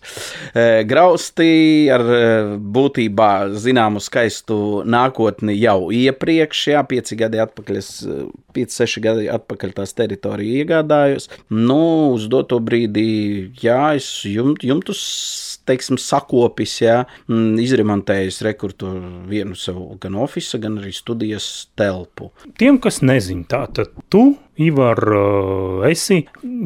Eh, 0.53 0.83
grausti 0.87 1.89
ar 1.91 2.05
eh, 2.13 2.51
būtībā 2.61 3.31
zināmu 3.59 4.03
skaistu 4.05 4.83
nākotni 4.87 5.57
jau 5.57 5.89
iepriekš, 5.95 6.67
jā, 6.75 6.83
pieci 6.87 7.19
gadi 7.19 7.41
atpakaļ, 7.43 7.81
es, 7.81 7.91
pieci, 8.55 8.77
seši 8.83 9.03
gadi 9.03 9.31
atpakaļ 9.33 9.75
tās 9.79 9.97
teritoriju 9.97 10.61
iegādājos. 10.61 11.31
Nu, 11.51 12.13
uz 12.15 12.29
doto 12.31 12.61
brīdi, 12.63 13.51
jā, 13.63 13.97
es 13.99 14.13
jumt, 14.29 14.67
jumtus 14.67 15.03
teiksim, 15.71 15.99
sakopis, 16.00 16.77
ja, 16.83 16.99
mm, 17.31 17.57
izremontējis 17.65 18.43
rekurtu 18.47 18.93
vienu 19.31 19.57
savu 19.59 19.95
gan 20.03 20.19
oficiālu, 20.21 20.65
gan 20.67 20.79
arī 20.83 20.93
studijas 20.97 21.49
telpu. 21.79 22.31
Tiem, 22.61 22.81
kas 22.83 23.00
nezina, 23.07 23.47
tātad 23.50 23.95
tu, 24.12 24.33
Ivar, 24.61 24.99
eh, 24.99 25.91
esi 25.91 26.19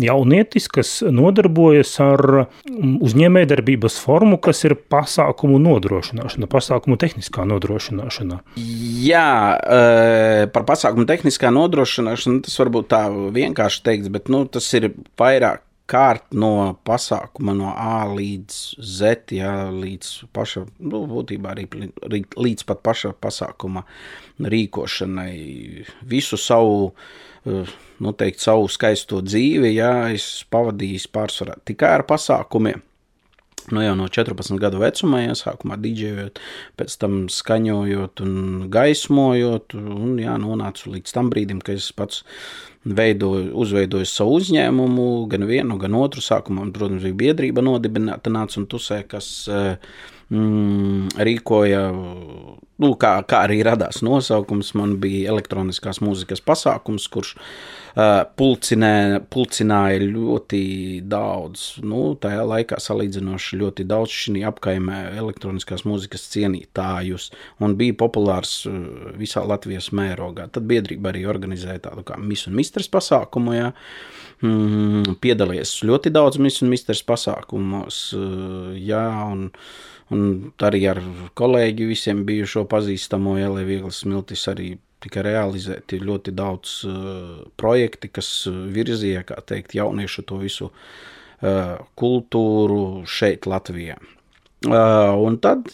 jaunietis, 0.02 0.66
kas 0.72 0.96
nodarbojas 1.14 1.92
ar 2.02 2.22
mm, 2.42 2.96
uzņēmējdarbības 3.06 3.98
formu, 4.02 4.40
kas 4.42 4.64
ir 4.66 4.74
pasākumu 4.90 5.60
nodrošināšana, 5.62 6.48
pasākumu 6.50 6.98
tehniskā 7.00 7.46
nodrošināšana. 7.52 8.40
Jā, 9.04 9.28
eh, 9.62 10.46
par 10.54 10.66
pasākumu 10.66 11.06
tehniskā 11.10 11.52
nodrošināšanu 11.54 12.42
tas 12.48 12.58
varbūt 12.64 12.90
tā 12.90 13.04
vienkārši 13.36 13.86
teikts, 13.86 14.10
bet 14.10 14.32
nu, 14.32 14.42
tas 14.50 14.66
ir 14.74 14.90
vairāk 15.20 15.62
kārt 15.90 16.32
no 16.32 16.76
pasākuma, 16.86 17.52
no 17.56 17.72
A 17.76 18.06
līdz 18.08 18.60
Z, 18.80 19.34
jā, 19.36 19.52
līdz 19.74 20.12
paša, 20.34 20.64
nu, 20.80 21.04
būtībā 21.10 21.52
arī 21.52 21.66
līdz 22.40 22.64
pat 22.68 22.80
paša 22.86 23.12
pasākuma 23.20 23.84
rīkošanai. 24.40 25.84
Visu 26.08 26.40
savu, 26.40 26.94
eh, 27.44 27.76
nu, 28.00 28.12
teikt, 28.16 28.40
savu 28.40 28.68
skaisto 28.68 29.20
dzīvi, 29.20 29.74
jā, 29.76 29.92
es 30.14 30.44
pavadīju 30.50 31.04
pārsvarā 31.12 31.60
tikai 31.64 31.94
ar 32.00 32.08
pasākumiem. 32.08 32.82
Nu, 33.72 33.80
jau 33.80 33.94
no 33.96 34.10
14 34.12 34.58
gadu 34.60 34.76
vecumā, 34.82 35.22
ja 35.24 35.36
sākumā 35.38 35.78
dīdžejot, 35.80 36.40
pēc 36.76 36.96
tam 37.00 37.14
skaņojot 37.32 38.20
un 38.20 38.34
gaismojot, 38.72 39.76
un 39.78 40.18
jā, 40.20 40.34
nonācu 40.40 40.92
līdz 40.92 41.14
tam 41.16 41.30
brīdim, 41.32 41.62
kad 41.64 41.80
es 41.80 41.88
pats 41.96 42.20
veidoju, 42.84 43.50
uzveidoju 43.64 44.08
savu 44.08 44.38
uzņēmumu, 44.40 45.08
gan 45.32 45.46
vienu, 45.48 45.78
gan 45.80 45.96
otru. 45.98 46.24
Sākumā, 46.24 46.66
protams, 46.74 47.04
bija 47.04 47.20
biedrība 47.22 47.64
nodibināta 47.64 48.32
nāca 48.32 48.60
un 48.60 48.68
tusē, 48.70 49.02
kas 49.08 49.28
mm, 49.48 51.14
rīkoja, 51.28 51.84
nu, 52.82 52.94
kā, 53.00 53.14
kā 53.28 53.44
arī 53.46 53.60
radās 53.66 54.02
nosaukums, 54.06 54.74
man 54.78 54.98
bija 55.02 55.32
elektroniskās 55.34 56.02
mūzikas 56.04 56.42
pasākums, 56.44 57.08
kurš 57.12 57.36
Uh, 57.94 58.24
pulcinē, 58.34 59.20
pulcināja 59.30 60.00
ļoti 60.02 60.62
daudz, 61.06 61.76
nu, 61.86 62.00
tajā 62.18 62.40
laikā 62.42 62.80
salīdzinoši 62.82 63.58
ļoti 63.60 63.86
daudz 63.86 64.16
šī 64.24 64.42
apkaimē 64.48 64.96
elektroniskās 65.20 65.84
mūzikas 65.86 66.24
cienītājus 66.32 67.28
un 67.62 67.76
bija 67.78 67.94
populārs 68.02 68.56
uh, 68.66 68.80
visā 69.14 69.44
Latvijas 69.46 69.92
mērogā. 69.94 70.48
Tad 70.50 70.66
biedrība 70.66 71.12
arī 71.12 71.22
organizēja 71.30 71.84
tādu 71.86 72.02
kā 72.10 72.18
misu 72.18 72.50
un 72.50 72.58
mistras 72.58 72.90
pasākumu, 72.90 73.54
jā. 73.60 73.70
Mm, 74.42 75.14
piedalījies 75.22 75.78
ļoti 75.86 76.10
daudz 76.18 76.42
misu 76.42 76.66
un 76.66 76.74
mistras 76.74 77.06
pasākumos, 77.06 78.08
uh, 78.18 78.72
jā, 78.74 79.06
un 79.30 79.52
Un 80.12 80.50
arī 80.60 80.82
ar 80.90 80.98
kolēģi 81.38 81.86
visiem 81.88 82.18
bijušo 82.28 82.63
pazīstamo 82.70 83.36
Elē 83.40 83.64
Vieglas 83.68 84.02
Smiltis 84.02 84.44
arī 84.50 84.74
tika 85.04 85.24
realizēti 85.24 86.00
ļoti 86.00 86.32
daudz 86.36 86.76
uh, 86.88 87.42
projekti, 87.60 88.08
kas 88.12 88.30
virzīja, 88.48 89.24
kā 89.28 89.40
teikt, 89.44 89.76
jauniešu 89.76 90.24
to 90.28 90.40
visu 90.40 90.70
uh, 90.70 91.74
kultūru 92.00 93.04
šeit 93.08 93.48
Latvijā. 93.50 93.98
Uh, 94.64 95.12
un 95.20 95.36
tad, 95.44 95.68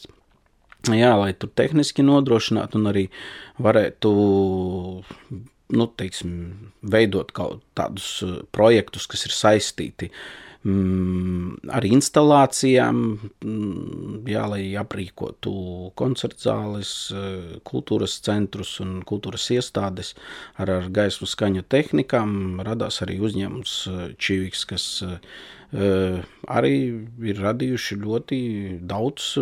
jā, 0.91 1.13
lai 1.21 1.31
tur 1.39 1.53
tehniski 1.55 2.03
nodrošinātu 2.07 2.81
un 2.81 2.91
arī 2.91 3.07
varētu 3.63 4.13
nu, 5.71 5.87
teiksim, 6.03 6.33
veidot 6.83 7.31
kaut 7.31 7.63
tādus 7.79 8.17
projektus, 8.51 9.07
kas 9.07 9.29
ir 9.29 9.37
saistīti 9.37 10.11
uh, 10.11 10.50
Mm, 10.61 11.55
ar 11.73 11.87
instalācijām, 11.89 12.97
mm, 13.41 14.27
jā, 14.29 14.43
lai 14.45 14.65
aprīkotu 14.77 15.53
koncertu 15.97 16.51
zāles, 16.51 16.91
eh, 17.17 17.57
kultūras 17.65 18.19
centrus 18.21 18.75
un 18.85 19.01
kultūras 19.01 19.49
iestādes 19.57 20.13
ar, 20.59 20.69
ar 20.69 20.91
gaismu 20.93 21.25
skaņu 21.25 21.65
tehnikām. 21.65 22.61
Radās 22.61 23.01
arī 23.01 23.17
uzņēmums 23.25 23.75
eh, 23.89 24.15
Čiviks, 24.21 24.67
kas 24.69 24.87
eh, 25.03 26.21
arī 26.45 26.77
ir 27.25 27.41
radījuši 27.41 28.01
ļoti 28.05 28.41
daudz 28.85 29.33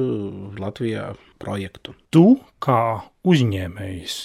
Latvijā 0.55 1.17
projektu. 1.43 1.99
Tu 2.15 2.39
kā 2.63 3.03
uzņēmējs, 3.27 4.21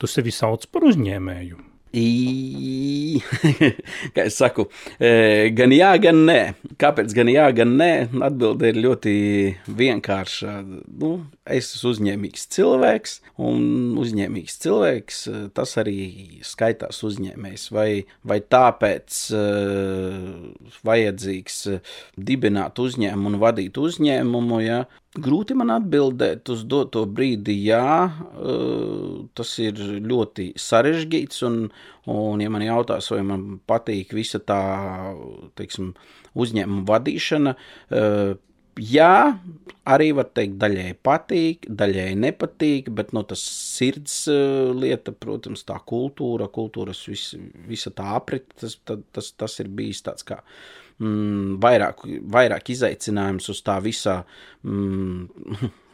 tu 0.00 0.06
sevi 0.08 0.32
sauc 0.32 0.64
par 0.72 0.88
uzņēmēju. 0.88 1.67
I, 1.98 3.20
kā 4.14 4.26
es 4.28 4.36
saku, 4.38 4.68
e, 5.00 5.50
gan 5.56 5.72
jā, 5.74 5.90
gan 6.02 6.22
nē. 6.28 6.38
Kāpēc 6.80 7.14
gan 7.16 7.30
jā, 7.32 7.46
gan 7.56 7.74
nē? 7.80 7.90
Atbilde 8.28 8.70
ir 8.70 8.80
ļoti 8.84 9.14
vienkārša. 9.80 10.54
Nu, 11.00 11.12
es 11.48 11.72
esmu 11.74 11.94
uzņēmīgs 11.94 12.46
cilvēks, 12.54 13.16
un 13.48 13.98
uzņēmīgs 14.00 14.58
cilvēks 14.64 15.20
tas 15.56 15.74
arī 15.80 15.98
skaitās 16.46 17.02
uzņēmējs. 17.08 17.68
Vai, 17.74 17.90
vai 18.28 18.38
tāpēc 18.44 19.20
uh, 19.36 20.70
vajadzīgs 20.88 21.60
dibināt 22.30 22.80
uzņēmumu 22.82 23.34
un 23.34 23.42
vadīt 23.42 23.80
uzņēmumu? 23.82 24.62
Ja? 24.66 24.82
Grūti 25.16 25.54
man 25.56 25.70
atbildēt 25.72 26.50
uz 26.52 26.66
doto 26.68 27.06
brīdi, 27.08 27.54
jā, 27.64 28.10
tas 29.38 29.52
ir 29.64 29.78
ļoti 30.04 30.50
sarežģīts. 30.60 31.40
Un, 31.48 31.62
un 32.12 32.42
ja 32.44 32.50
man 32.52 32.64
jautās, 32.66 33.08
vai 33.14 33.22
man 33.24 33.46
patīk 33.64 34.12
visa 34.12 34.36
tā 34.38 34.60
teiksim, 35.56 35.94
uzņēmuma 36.36 36.84
vadīšana, 36.90 37.54
jā, 38.84 39.14
arī 39.88 40.10
var 40.18 40.28
teikt, 40.36 40.58
daļai 40.60 40.90
patīk, 41.08 41.64
daļai 41.80 42.10
nepatīk, 42.26 42.92
bet 42.92 43.16
no 43.16 43.24
nu, 43.24 43.30
tas 43.32 43.46
sirds 43.48 44.26
lieta, 44.76 45.16
protams, 45.16 45.64
tā 45.64 45.80
kultūra, 45.88 46.50
kultūras 46.52 47.00
vis, 47.08 47.30
visa 47.64 47.94
tā 47.96 48.12
aprit, 48.20 48.52
tas, 48.60 48.76
tas, 48.84 49.32
tas 49.32 49.56
ir 49.64 49.72
bijis 49.72 50.04
tāds 50.04 50.28
kā 50.28 50.42
mm, 51.02 51.58
vairāk, 51.62 52.04
vairāk 52.34 52.72
izaicinājums 52.74 53.48
uz 53.52 53.62
tā 53.66 53.78
visā. 53.84 54.20
Mm, 54.66 55.28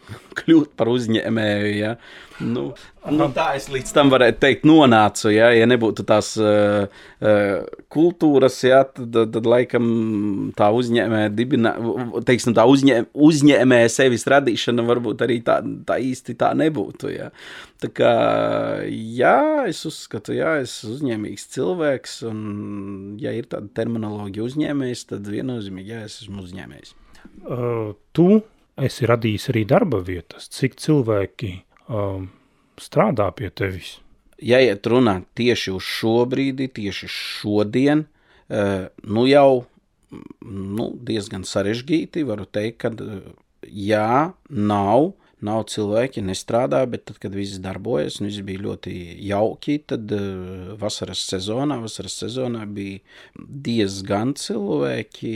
kļūt 0.38 0.74
par 0.78 0.90
uzņēmēju. 0.92 1.72
Ja? 1.78 1.94
Nu, 2.42 2.64
nu, 3.14 3.26
tā 3.34 3.44
es 3.54 3.68
līdz 3.70 3.92
tam 3.94 4.10
varētu 4.10 4.40
teikt, 4.42 4.64
nonācu. 4.66 5.28
Ja, 5.30 5.52
ja 5.54 5.68
nebūtu 5.70 6.02
tās 6.08 6.32
uh, 6.40 6.88
uh, 7.22 7.76
kultūras, 7.94 8.56
ja, 8.66 8.82
tad, 8.88 9.12
tad, 9.14 9.30
tad 9.36 9.46
laikam 9.46 9.86
tā 10.58 10.70
uzņēmēja 10.74 11.30
dibinā, 11.36 11.74
teiksim, 12.26 12.56
tā 12.58 12.64
uzņē, 12.70 12.98
uzņēmēja 13.14 13.92
sevis 13.94 14.26
radīšana 14.34 14.86
varbūt 14.88 15.22
arī 15.26 15.38
tā, 15.46 15.60
tā 15.86 16.00
īsti 16.02 16.34
tā 16.40 16.50
nebūtu. 16.58 17.12
Ja. 17.14 17.30
Tā 17.84 17.90
kā, 17.94 18.14
jā, 18.88 19.38
es 19.70 19.84
uzskatu, 19.86 20.34
jā, 20.34 20.56
es 20.64 20.74
esmu 20.80 20.96
uzņēmīgs 20.98 21.46
cilvēks, 21.54 22.18
un 22.30 22.42
ja 23.22 23.34
ir 23.36 23.46
tāda 23.52 23.70
terminoloģija 23.78 24.50
uzņēmējs, 24.50 25.06
tad 25.12 25.30
viennozīmīgi, 25.30 25.94
jā, 25.94 26.02
es 26.08 26.18
esmu 26.24 26.42
uzņēmējs. 26.48 26.94
Uh, 27.44 27.94
tu 28.16 28.42
esi 28.80 29.08
radījis 29.08 29.50
arī 29.52 29.64
darba 29.68 30.00
vietas, 30.04 30.48
cik 30.52 30.78
cilvēki 30.82 31.52
um, 31.88 32.30
strādā 32.80 33.30
pie 33.36 33.50
tevis? 33.50 33.98
Ja 34.42 34.58
iet 34.60 34.86
runā 34.90 35.20
tieši 35.38 35.72
uz 35.74 35.86
šo 35.86 36.24
brīdi, 36.28 36.68
tieši 36.74 37.10
šodien, 37.10 38.04
uh, 38.50 38.90
nu 39.06 39.26
jau 39.30 39.64
nu, 40.44 40.90
diezgan 41.02 41.46
sarežģīti, 41.48 42.24
varu 42.28 42.46
teikt, 42.46 42.84
ka 42.84 42.90
jā, 43.64 44.32
nav 44.48 45.12
nav 45.44 45.64
cilvēki, 45.72 46.24
nestrādā, 46.24 46.82
bet 46.90 47.06
tad, 47.08 47.18
kad 47.22 47.36
viss 47.36 47.60
darbojas 47.62 48.20
un 48.20 48.28
viss 48.28 48.44
bija 48.46 48.64
ļoti 48.64 48.94
jauki, 49.28 49.78
tad 49.90 50.12
uh, 50.14 50.74
vasaras 50.80 51.24
sezonā, 51.30 51.78
vasaras 51.84 52.16
sezonā 52.24 52.64
bija 52.70 53.00
diezgan 53.38 54.34
cilvēki, 54.40 55.34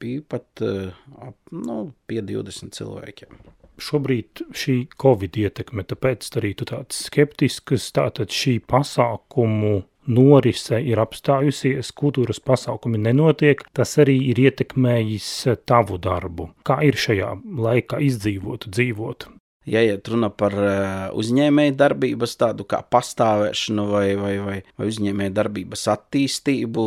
bija 0.00 0.26
pat 0.30 0.64
uh, 0.66 0.90
ap, 1.20 1.38
nu, 1.54 1.82
pie 2.10 2.22
20 2.24 2.76
cilvēkiem. 2.76 3.40
Šobrīd 3.80 4.42
šī 4.52 4.74
Covid 5.00 5.38
ietekme, 5.40 5.86
tāpēc 5.88 6.26
arī 6.36 6.52
tu 6.58 6.66
tāds 6.68 7.06
skeptisks, 7.06 7.88
tātad 7.96 8.32
šī 8.34 8.58
pasākumu 8.68 9.80
norise 10.08 10.80
ir 10.80 11.00
apstājusies, 11.02 11.92
kultūras 11.96 12.40
pasākumi 12.40 13.00
nenotiek, 13.02 13.62
tas 13.76 13.96
arī 14.00 14.16
ir 14.30 14.40
ietekmējis 14.46 15.28
tavu 15.68 16.00
darbu. 16.02 16.50
Kā 16.66 16.80
ir 16.86 16.98
šajā 16.98 17.34
laikā 17.44 18.00
izdzīvot, 18.06 18.70
dzīvot? 18.70 19.28
Ja 19.68 19.82
iet 19.84 20.08
runa 20.08 20.30
par 20.32 20.54
eh, 20.56 21.10
uzņēmēju 21.20 21.74
darbības 21.78 22.32
tādu 22.40 22.64
kā 22.68 22.80
pastāvēšanu 22.80 23.84
vai, 23.90 24.06
vai, 24.16 24.32
vai, 24.40 24.56
vai 24.80 24.88
uzņēmēju 24.88 25.34
darbības 25.36 25.84
attīstību, 25.92 26.84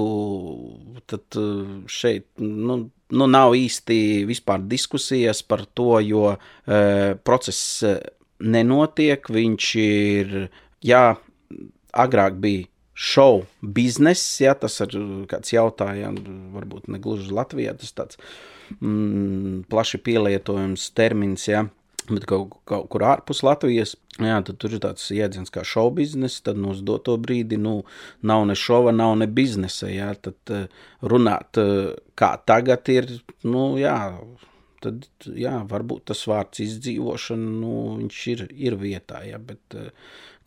tad 1.07 1.37
eh, 1.37 1.75
šeit 1.85 2.25
nu, 2.41 2.79
nu, 3.13 3.29
nav 3.29 3.53
īsti 3.55 3.99
vispār 4.27 4.65
diskusijas 4.65 5.43
par 5.45 5.67
to, 5.77 5.99
jo 6.01 6.33
e, 6.33 6.79
process 7.21 7.83
nenotiek, 8.41 9.29
viņš 9.29 9.69
ir, 9.83 10.33
jā, 10.83 11.05
agrāk 11.93 12.39
bija 12.41 12.72
šovu 12.93 13.45
bizness, 13.61 14.37
ja 14.41 14.53
tas 14.57 14.79
ir 14.85 14.97
kāds 15.29 15.53
jautājums, 15.53 16.25
varbūt 16.53 16.89
ne 16.93 17.01
gluži 17.01 17.33
Latvijā, 17.33 17.73
tas 17.77 17.93
tāds 17.97 18.19
mm, 18.79 19.63
plaši 19.71 19.99
pielietojams 20.05 20.91
termins, 20.97 21.47
ja, 21.49 21.65
bet 22.09 22.27
kaut, 22.29 22.57
kaut 22.69 22.87
kur 22.93 23.05
ārpus 23.07 23.41
Latvijas, 23.45 23.95
jā, 24.19 24.37
tad 24.45 24.59
tur 24.61 24.75
ir 24.75 24.83
tāds 24.83 25.09
jēdziens 25.13 25.53
kā 25.53 25.65
šovu 25.67 25.97
biznesa, 26.01 26.43
tad 26.49 26.61
uz 26.69 26.83
doto 26.85 27.17
brīdi, 27.21 27.57
nu, 27.61 27.79
nav 28.21 28.45
ne 28.49 28.57
šova, 28.59 28.93
nav 28.95 29.15
ne 29.21 29.27
biznesa, 29.27 29.89
jā, 29.91 30.13
tad 30.21 30.55
runāt, 31.01 31.61
kā 32.19 32.33
tagad 32.45 32.93
ir, 32.93 33.09
nu, 33.47 33.71
jā, 33.81 33.97
tad, 34.83 35.07
jā, 35.25 35.55
varbūt 35.69 36.09
tas 36.11 36.25
vārds 36.29 36.61
izdzīvošana, 36.65 37.55
nu, 37.63 37.73
viņš 38.03 38.21
ir, 38.35 38.45
ir 38.69 38.77
vietā, 38.79 39.23
jā, 39.27 39.39
bet 39.41 39.81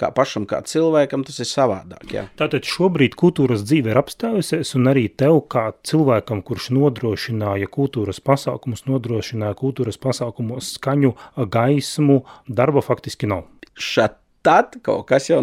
kā 0.01 0.11
pašam, 0.15 0.47
kā 0.49 0.61
cilvēkam, 0.67 1.25
tas 1.27 1.41
ir 1.43 1.49
savādāk. 1.51 2.05
Jā. 2.13 2.27
Tātad 2.39 2.69
šobrīd 2.69 3.17
kultūras 3.19 3.65
dzīve 3.67 3.93
ir 3.93 4.01
apstājusies, 4.01 4.75
un 4.79 4.93
arī 4.93 5.07
tev, 5.09 5.41
kā 5.53 5.71
cilvēkam, 5.87 6.43
kurš 6.47 6.71
nodrošināja 6.77 7.71
kultūras 7.73 8.21
pasākumus, 8.25 8.87
nodrošināja 8.91 9.57
kultūras 9.59 10.01
pasākumos 10.03 10.75
skaņu, 10.77 11.15
gaismu, 11.57 12.23
darba 12.49 12.85
faktiski 12.85 13.31
nav. 13.31 13.47
Šat 13.77 14.21
tad 14.47 14.79
kaut 14.87 15.07
kas 15.11 15.29
jau 15.31 15.41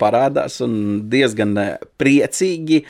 parādās 0.00 0.58
un 0.64 0.76
diezgan 1.12 1.52
e, 1.60 1.66
priecīgi 2.00 2.80
e, 2.80 2.86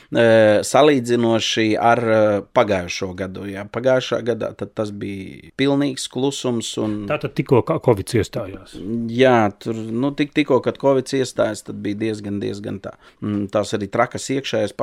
salīdzinoši 0.67 1.67
ar 1.75 2.01
e, 2.03 2.21
pagājušo 2.55 3.11
gadu. 3.19 3.47
Jā. 3.51 3.65
Pagājušā 3.73 4.21
gadā 4.27 4.53
tas 4.57 4.93
bija 4.95 5.51
pilnīgs 5.59 6.07
klusums. 6.13 6.71
Un... 6.81 6.97
Tātad 7.11 7.35
tikko 7.37 7.63
Covid 7.67 8.15
iestājās. 8.21 8.77
Jā, 9.11 9.37
tur 9.59 9.75
nu, 9.75 10.13
tik, 10.17 10.33
tikko, 10.37 10.61
kad 10.65 10.79
Covid 10.81 11.11
iestājās, 11.19 11.65
tad 11.67 11.81
bija 11.83 11.99
diezgan, 12.07 12.39
diezgan 12.43 12.81
tā. 12.83 12.95
Mm, 13.23 13.47
tās 13.53 13.75
arī 13.77 13.91
trakas 13.91 14.29
iekšējās 14.37 14.75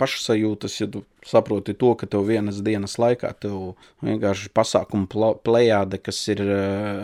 pašsajūtas, 0.00 0.80
ja 0.82 0.90
tu 0.90 1.04
saproti 1.26 1.74
to, 1.78 1.92
ka 1.98 2.06
tev 2.10 2.26
vienas 2.28 2.60
dienas 2.64 2.96
laikā 3.00 3.30
tev 3.42 3.74
vienkārši 4.04 4.50
pasākumu 4.54 5.36
plējāde, 5.44 6.00
kas 6.02 6.20
ir 6.32 6.42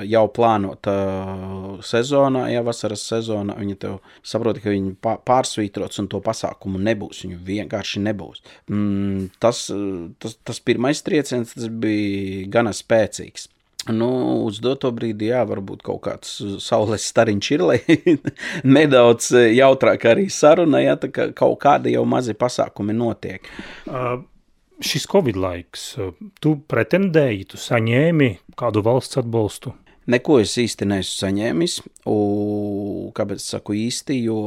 jau 0.09 0.25
plānota 0.35 0.95
sezonā, 1.87 2.47
ja 2.53 2.65
vasaras 2.67 3.05
sezonā, 3.11 3.59
viņi 3.61 3.79
tev 3.85 3.99
saprot, 4.27 4.61
ka 4.63 4.75
viņi 4.75 4.97
pārsvītrots 5.03 6.03
un 6.03 6.11
to 6.13 6.23
pasākumu 6.25 6.81
nebūs. 6.83 7.25
Viņu 7.27 7.43
vienkārši 7.47 8.03
nebūs. 8.07 8.43
Mm, 8.71 9.29
tas, 9.43 9.67
tas, 10.23 10.39
tas 10.47 10.65
pirmais 10.65 11.03
trieciens 11.07 11.55
tas 11.55 11.71
bija 11.71 12.49
gana 12.53 12.75
spēcīgs. 12.77 13.49
Nu, 13.95 14.09
uz 14.45 14.61
doto 14.65 14.91
brīdi, 14.95 15.31
jā, 15.33 15.43
varbūt 15.49 15.85
kaut 15.87 16.03
kāds 16.05 16.35
saules 16.65 17.07
stariņš 17.09 17.51
ir, 17.57 17.65
lai 17.71 17.79
nedaudz 18.79 19.31
jautrāk 19.55 20.09
arī 20.13 20.29
saruna, 20.33 20.83
ja 20.85 20.97
tā 21.01 21.13
kā 21.15 21.31
kaut 21.37 21.59
kādi 21.65 21.95
jau 21.97 22.05
mazi 22.09 22.37
pasākumi 22.39 22.97
notiek. 22.97 23.49
Uh, 23.89 24.21
šis 24.85 25.09
Covid 25.11 25.39
laiks, 25.41 25.91
tu 26.43 26.57
pretendēji, 26.71 27.51
tu 27.53 27.61
saņēmi 27.61 28.33
kādu 28.59 28.85
valsts 28.87 29.21
atbalstu? 29.23 29.75
Neko 30.09 30.39
es 30.41 30.55
īsti 30.57 30.87
neesmu 30.89 31.19
saņēmis. 31.21 31.73
Un, 32.09 33.11
kāpēc 33.17 33.43
es 33.43 33.51
saku 33.53 33.75
īsti? 33.77 34.17
Jo 34.25 34.39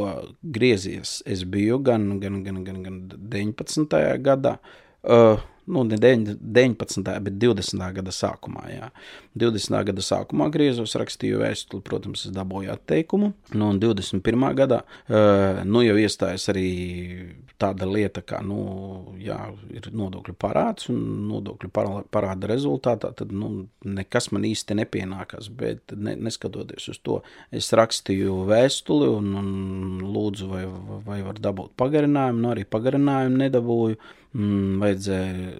griezies 0.42 1.20
es 1.30 1.44
biju 1.46 1.78
gan, 1.86 2.08
gan, 2.22 2.40
gan, 2.46 2.64
gan, 2.66 2.80
gan 2.82 2.98
19. 3.14 4.00
gadā. 4.26 4.56
Uh, 5.02 5.38
nu, 5.66 5.84
ne 5.84 5.98
19. 5.98 7.20
bet 7.26 7.38
20. 7.42 7.86
gada 7.98 8.14
sākumā. 8.16 8.66
Jā. 8.72 8.90
20. 9.40 9.78
gada 9.92 10.04
sākumā 10.06 10.50
griezos, 10.54 10.96
rakstīju 11.00 11.42
vēstuli, 11.44 11.84
protams, 11.86 12.26
es 12.28 12.36
dabūju 12.36 12.74
atteikumu. 12.74 13.32
Nu, 13.54 13.70
un 13.72 13.80
21. 13.82 14.48
gadā 14.58 14.82
uh, 14.84 15.62
nu, 15.68 15.84
jau 15.86 15.98
iestājas 16.02 16.50
arī 16.52 16.68
tāda 17.62 17.86
lieta, 17.88 18.24
kā 18.26 18.42
nu, 18.46 18.62
jā, 19.22 19.38
ir 19.74 19.90
nodokļu 19.94 20.36
parāds, 20.42 20.90
un 20.92 21.28
nodokļu 21.30 21.70
parāda 22.12 22.50
rezultātā 22.50 23.12
tad, 23.18 23.34
nu, 23.36 23.68
nekas 23.86 24.32
man 24.36 24.48
īsti 24.50 24.80
nepienākās. 24.82 25.52
Bet 25.58 25.94
ne, 25.96 26.16
neskatoties 26.28 26.90
uz 26.92 27.02
to, 27.06 27.20
es 27.54 27.72
rakstīju 27.78 28.42
vēstuli 28.50 29.12
un, 29.20 29.36
un 29.42 29.52
lūdzu, 30.08 30.50
vai, 30.52 30.66
vai 31.06 31.22
var 31.26 31.40
dabūt 31.42 31.76
pagarinājumu. 31.80 32.42
Nu, 32.42 32.56
arī 32.56 32.66
pagarinājumu 32.68 33.46
nedabūju. 33.46 34.02
Mm, 34.32 34.78
vajadzēja 34.80 35.51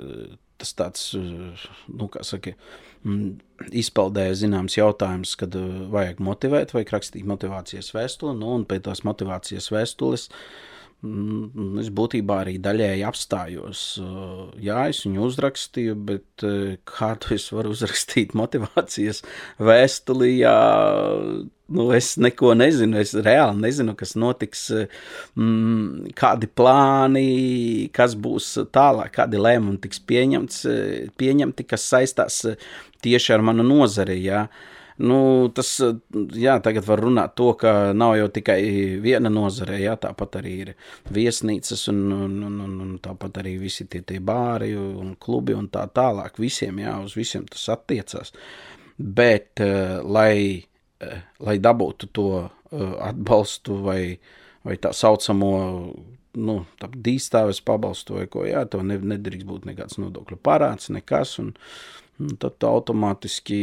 tas 0.62 0.74
tāds, 0.78 1.06
nu, 1.18 2.08
kā 2.14 2.22
saka, 2.28 2.54
mm, 3.02 3.70
izpeldēja 3.82 4.36
zināms 4.44 4.78
jautājums, 4.78 5.34
kad 5.40 5.56
vajag 5.94 6.22
motivēt, 6.22 6.76
vajag 6.76 6.94
rakstīt 6.98 7.30
motivācijas 7.30 7.94
vēstuli, 7.96 8.38
nu, 8.38 8.52
un 8.60 8.68
pēc 8.70 8.86
tās 8.90 9.06
motivācijas 9.08 9.72
vēstules 9.74 10.30
Mm, 10.30 10.71
es 11.02 11.88
būtībā 11.98 12.42
arī 12.44 12.58
daļēji 12.62 13.06
apstājos. 13.08 13.86
Jā, 14.62 14.84
es 14.92 15.02
viņu 15.06 15.24
uzrakstīju, 15.26 15.96
bet 16.10 16.46
kā 16.86 17.10
to 17.22 17.34
es 17.38 17.48
varu 17.54 17.74
uzrakstīt 17.74 18.36
motivācijas 18.38 19.24
vēstulī, 19.58 20.30
ja 20.44 20.54
nu, 21.72 21.88
es 21.96 22.14
neko 22.22 22.54
nezinu, 22.60 23.00
es 23.02 23.16
reāli 23.18 23.64
nezinu, 23.64 23.96
kas 23.98 24.14
notiks, 24.20 24.68
kādi 26.22 26.52
plāni, 26.60 27.26
kas 27.96 28.14
būs 28.14 28.52
tālāk, 28.76 29.16
kādi 29.18 29.42
lēmumi 29.42 29.82
tiks 29.82 30.04
pieņemts, 30.12 30.66
pieņemti, 31.18 31.66
kas 31.72 31.88
saistās 31.96 32.44
tieši 33.02 33.34
ar 33.38 33.50
manu 33.50 33.66
nozari. 33.66 34.20
Jā. 34.22 34.46
Nu, 35.02 35.50
tas, 35.56 35.70
jā, 36.38 36.56
tagad 36.62 36.86
var 36.86 37.02
runāt 37.02 37.34
to, 37.40 37.48
ka 37.58 37.92
nav 37.98 38.14
jau 38.20 38.28
tikai 38.36 38.60
viena 39.02 39.32
nozare, 39.34 39.80
jā, 39.82 39.96
tāpat 40.04 40.38
arī 40.42 40.52
ir 40.66 40.72
viesnīcas 41.14 41.88
un, 41.90 42.02
un, 42.14 42.36
un, 42.46 42.60
un, 42.68 42.76
un 42.86 42.92
tāpat 43.02 43.40
arī 43.42 43.56
visi 43.64 43.88
tie, 43.90 44.04
tie 44.06 44.20
bāri 44.22 44.76
un 44.78 45.16
klubi 45.22 45.56
un 45.58 45.72
tā 45.74 45.88
tālāk. 45.90 46.38
Visiem, 46.42 46.84
jā, 46.84 46.94
uz 47.02 47.16
visiem 47.18 47.48
tas 47.50 47.64
attiecas. 47.74 48.34
Bet, 49.02 49.64
uh, 49.64 50.04
lai, 50.06 50.62
uh, 51.02 51.18
lai 51.48 51.58
dabūtu 51.64 52.12
to 52.14 52.28
uh, 52.38 52.94
atbalstu 53.02 53.80
vai, 53.88 54.04
vai 54.68 54.78
tā 54.78 54.94
saucamo 54.94 55.52
nu, 56.38 56.60
dīstāves 57.08 57.64
pabalstu 57.66 58.20
vai 58.20 58.28
ko, 58.30 58.46
jā, 58.46 58.68
to 58.70 58.84
ne, 58.86 59.00
nedrīkst 59.16 59.50
būt 59.50 59.66
nekāds 59.72 59.98
nodokļu 60.04 60.38
parāds, 60.46 60.92
nekas, 60.94 61.40
un, 61.42 61.52
un 62.22 62.38
tad 62.40 62.70
automātiski 62.70 63.62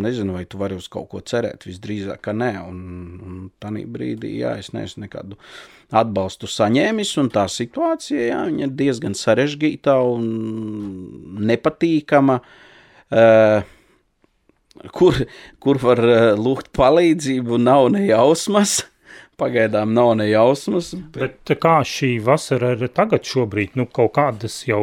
nezinu, 0.00 0.34
vai 0.36 0.44
tu 0.48 0.58
vari 0.60 0.76
uz 0.78 0.88
kaut 0.92 1.08
ko 1.12 1.20
cerēt. 1.24 1.66
Visdrīzāk, 1.68 2.20
ka 2.24 2.34
nē. 2.36 2.52
Un, 2.64 2.80
un 3.24 3.38
tādā 3.62 3.84
brīdī, 3.90 4.34
jā, 4.40 4.56
es 4.62 4.72
neesmu 4.74 5.06
nekādu 5.06 5.38
atbalstu 5.94 6.48
saņēmis, 6.50 7.14
un 7.22 7.30
tā 7.34 7.46
situācija 7.50 8.28
jā, 8.30 8.42
ir 8.64 8.74
diezgan 8.74 9.16
sarežģīta 9.18 9.96
un 10.08 10.28
nepatīkama. 11.50 12.40
Uh, 13.14 13.62
kur, 14.94 15.20
kur 15.62 15.80
var 15.82 16.02
uh, 16.02 16.24
lūgt 16.38 16.72
palīdzību, 16.76 17.60
nav 17.62 17.90
ne 17.94 18.04
jausmas. 18.08 18.82
Pagaidām 19.40 19.94
nav 19.94 20.14
ne 20.20 20.28
jausmas. 20.30 20.92
Bet... 21.14 21.40
bet 21.46 21.58
kā 21.62 21.80
šī 21.86 22.16
vasara 22.24 22.74
ir 22.76 22.86
tagad 22.94 23.26
šobrīd, 23.26 23.74
nu 23.78 23.86
kaut 23.90 24.14
kādas 24.18 24.60
jau 24.68 24.82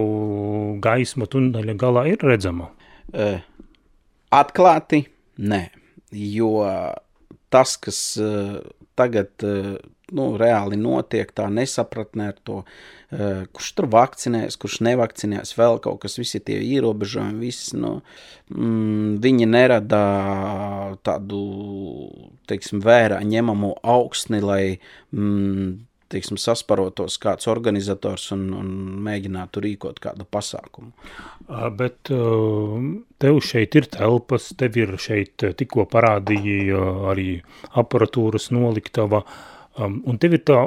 gaisma 0.84 1.28
tuneļa 1.32 1.78
galā 1.80 2.08
ir 2.14 2.24
redzama? 2.28 2.72
Uh, 3.12 3.42
Atklāti, 4.32 5.04
nē, 5.44 5.66
jo 6.16 6.54
tas, 7.52 7.76
kas 7.78 8.00
uh, 8.22 8.62
tagad 8.96 9.44
uh, 9.44 9.76
nu, 10.16 10.26
reāli 10.40 10.80
notiek, 10.80 11.30
tā 11.36 11.48
nesapratne 11.52 12.30
ar 12.32 12.40
to, 12.48 12.62
uh, 12.64 13.44
kurš 13.52 13.70
tur 13.76 13.90
vakcinēs, 13.92 14.58
kurš 14.62 14.80
nevakcinēs, 14.88 15.54
vēl 15.60 15.80
kaut 15.84 16.02
kas, 16.06 16.16
visi 16.20 16.40
tie 16.44 16.62
ierobežojumi, 16.64 17.44
viss, 17.44 17.74
nu, 17.76 17.98
mm, 18.56 19.20
viņi 19.24 19.50
nerada 19.52 20.02
tādu, 21.04 21.44
teiksim, 22.52 22.84
vērā 22.84 23.22
ņemamu 23.28 23.76
augsni, 23.84 24.40
lai 24.44 24.64
mm, 25.12 25.72
teiksim, 26.12 26.40
sasparotos 26.42 27.18
kāds 27.22 27.50
organizators 27.52 28.30
un, 28.36 28.48
un 28.58 28.70
mēģinātu 29.06 29.64
rīkot 29.66 30.02
kādu 30.04 30.28
pasākumu. 30.30 30.92
Bet 31.78 32.12
tev 33.22 33.40
šeit 33.46 33.78
ir 33.80 33.90
telpas, 33.92 34.52
tev 34.60 34.78
ir 34.80 34.94
šeit 35.02 35.48
tikko 35.60 35.88
parādīja 35.92 36.84
arī 37.14 37.30
aparatūras 37.80 38.52
noliktava, 38.56 39.24
un 39.82 40.22
tev 40.22 40.38
ir 40.38 40.46
tā 40.48 40.62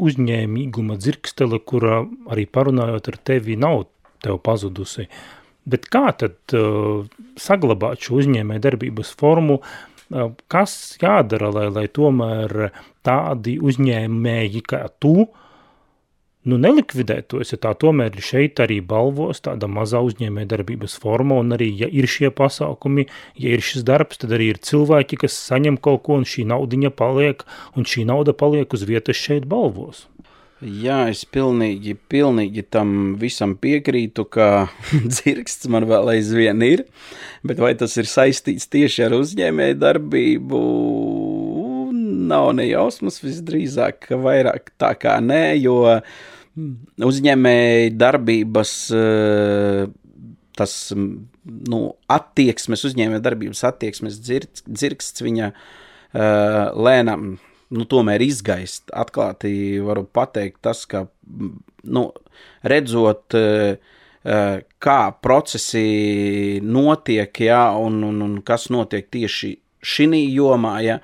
uzņēmīguma 0.00 0.96
dzirkstele, 1.00 1.60
kura 1.60 2.00
arī 2.32 2.46
parunājot 2.48 3.12
ar 3.12 3.20
tevi 3.30 3.58
nav 3.60 3.84
tev 4.24 4.40
pazudusi. 4.44 5.08
Bet 5.70 5.84
kā 5.92 6.06
tad 6.16 6.54
uh, 6.56 7.04
saglabāt 7.38 8.00
šo 8.06 8.16
uzņēmē 8.22 8.56
darbības 8.64 9.10
formu, 9.20 9.58
uh, 9.60 9.89
kas 10.50 10.74
jādara, 11.00 11.50
lai, 11.54 11.68
lai 11.70 11.86
tomēr 11.86 12.70
tādi 13.06 13.58
uzņēmēji 13.62 14.62
kā 14.66 14.82
tu, 15.02 15.28
nu 16.50 16.56
nelikvidētos, 16.60 17.52
ja 17.52 17.58
tā 17.60 17.72
tomēr 17.78 18.16
ir 18.16 18.24
šeit 18.24 18.62
arī 18.64 18.80
balvos 18.82 19.42
tāda 19.44 19.68
mazā 19.70 20.00
uzņēmē 20.04 20.46
darbības 20.50 20.96
forma, 21.02 21.38
un 21.42 21.54
arī, 21.56 21.68
ja 21.84 21.88
ir 21.88 22.08
šie 22.10 22.32
pasākumi, 22.34 23.06
ja 23.38 23.54
ir 23.54 23.64
šis 23.64 23.86
darbs, 23.86 24.22
tad 24.22 24.34
arī 24.34 24.50
ir 24.54 24.62
cilvēki, 24.64 25.20
kas 25.24 25.36
saņem 25.50 25.78
kaut 25.78 26.02
ko, 26.08 26.18
un 26.20 26.26
šī 26.26 26.48
naudiņa 26.50 26.94
paliek, 26.96 27.44
un 27.76 27.86
šī 27.86 28.08
nauda 28.08 28.34
paliek 28.34 28.72
uz 28.74 28.86
vietas 28.88 29.20
šeit 29.20 29.46
balvos. 29.50 30.08
Jā, 30.60 31.06
es 31.08 31.22
pilnīgi, 31.24 31.94
pilnīgi 32.12 32.66
tam 32.68 33.14
visam 33.20 33.54
piekrītu, 33.56 34.26
ka 34.28 34.48
dzirksts 35.14 35.70
man 35.72 35.86
vēl 35.88 36.12
aizvien 36.18 36.60
ir, 36.66 36.82
bet 37.46 37.62
vai 37.64 37.72
tas 37.80 37.96
ir 37.96 38.08
saistīts 38.10 38.68
tieši 38.68 39.06
ar 39.06 39.16
uzņēmēju 39.16 39.78
darbību, 39.80 40.60
nav 42.30 42.50
nejausmas, 42.58 43.22
visdrīzāk, 43.24 44.10
vairāk 44.20 44.68
tā 44.80 44.92
kā 45.00 45.16
nē, 45.24 45.42
jo 45.62 45.80
uzņēmēju 47.08 47.96
darbības 47.96 48.76
eh, 49.00 49.84
tas, 50.60 50.78
nu, 51.72 51.84
attieksmes, 52.12 52.84
uzņēmēju 52.90 53.24
darbības 53.24 53.64
attieksmes 53.70 54.20
dzirksts 54.20 55.24
viņa 55.24 55.54
eh, 55.54 56.66
lēnām 56.76 57.38
nu, 57.76 57.86
tomēr 57.88 58.22
izgaist. 58.24 58.90
Atklāti 58.96 59.52
varu 59.84 60.04
pateikt, 60.04 60.60
tas, 60.66 60.84
ka 60.90 61.06
nu, 61.84 62.04
redzot, 62.66 63.36
e, 63.38 63.78
e, 64.22 64.42
kā 64.82 65.00
procesi 65.22 66.60
notiek, 66.62 67.42
ja, 67.46 67.64
un, 67.78 68.02
un, 68.06 68.22
un 68.26 68.38
kas 68.46 68.68
notiek 68.74 69.10
tieši 69.10 69.54
šī 69.80 70.22
jomā, 70.34 70.76
ja, 70.84 71.00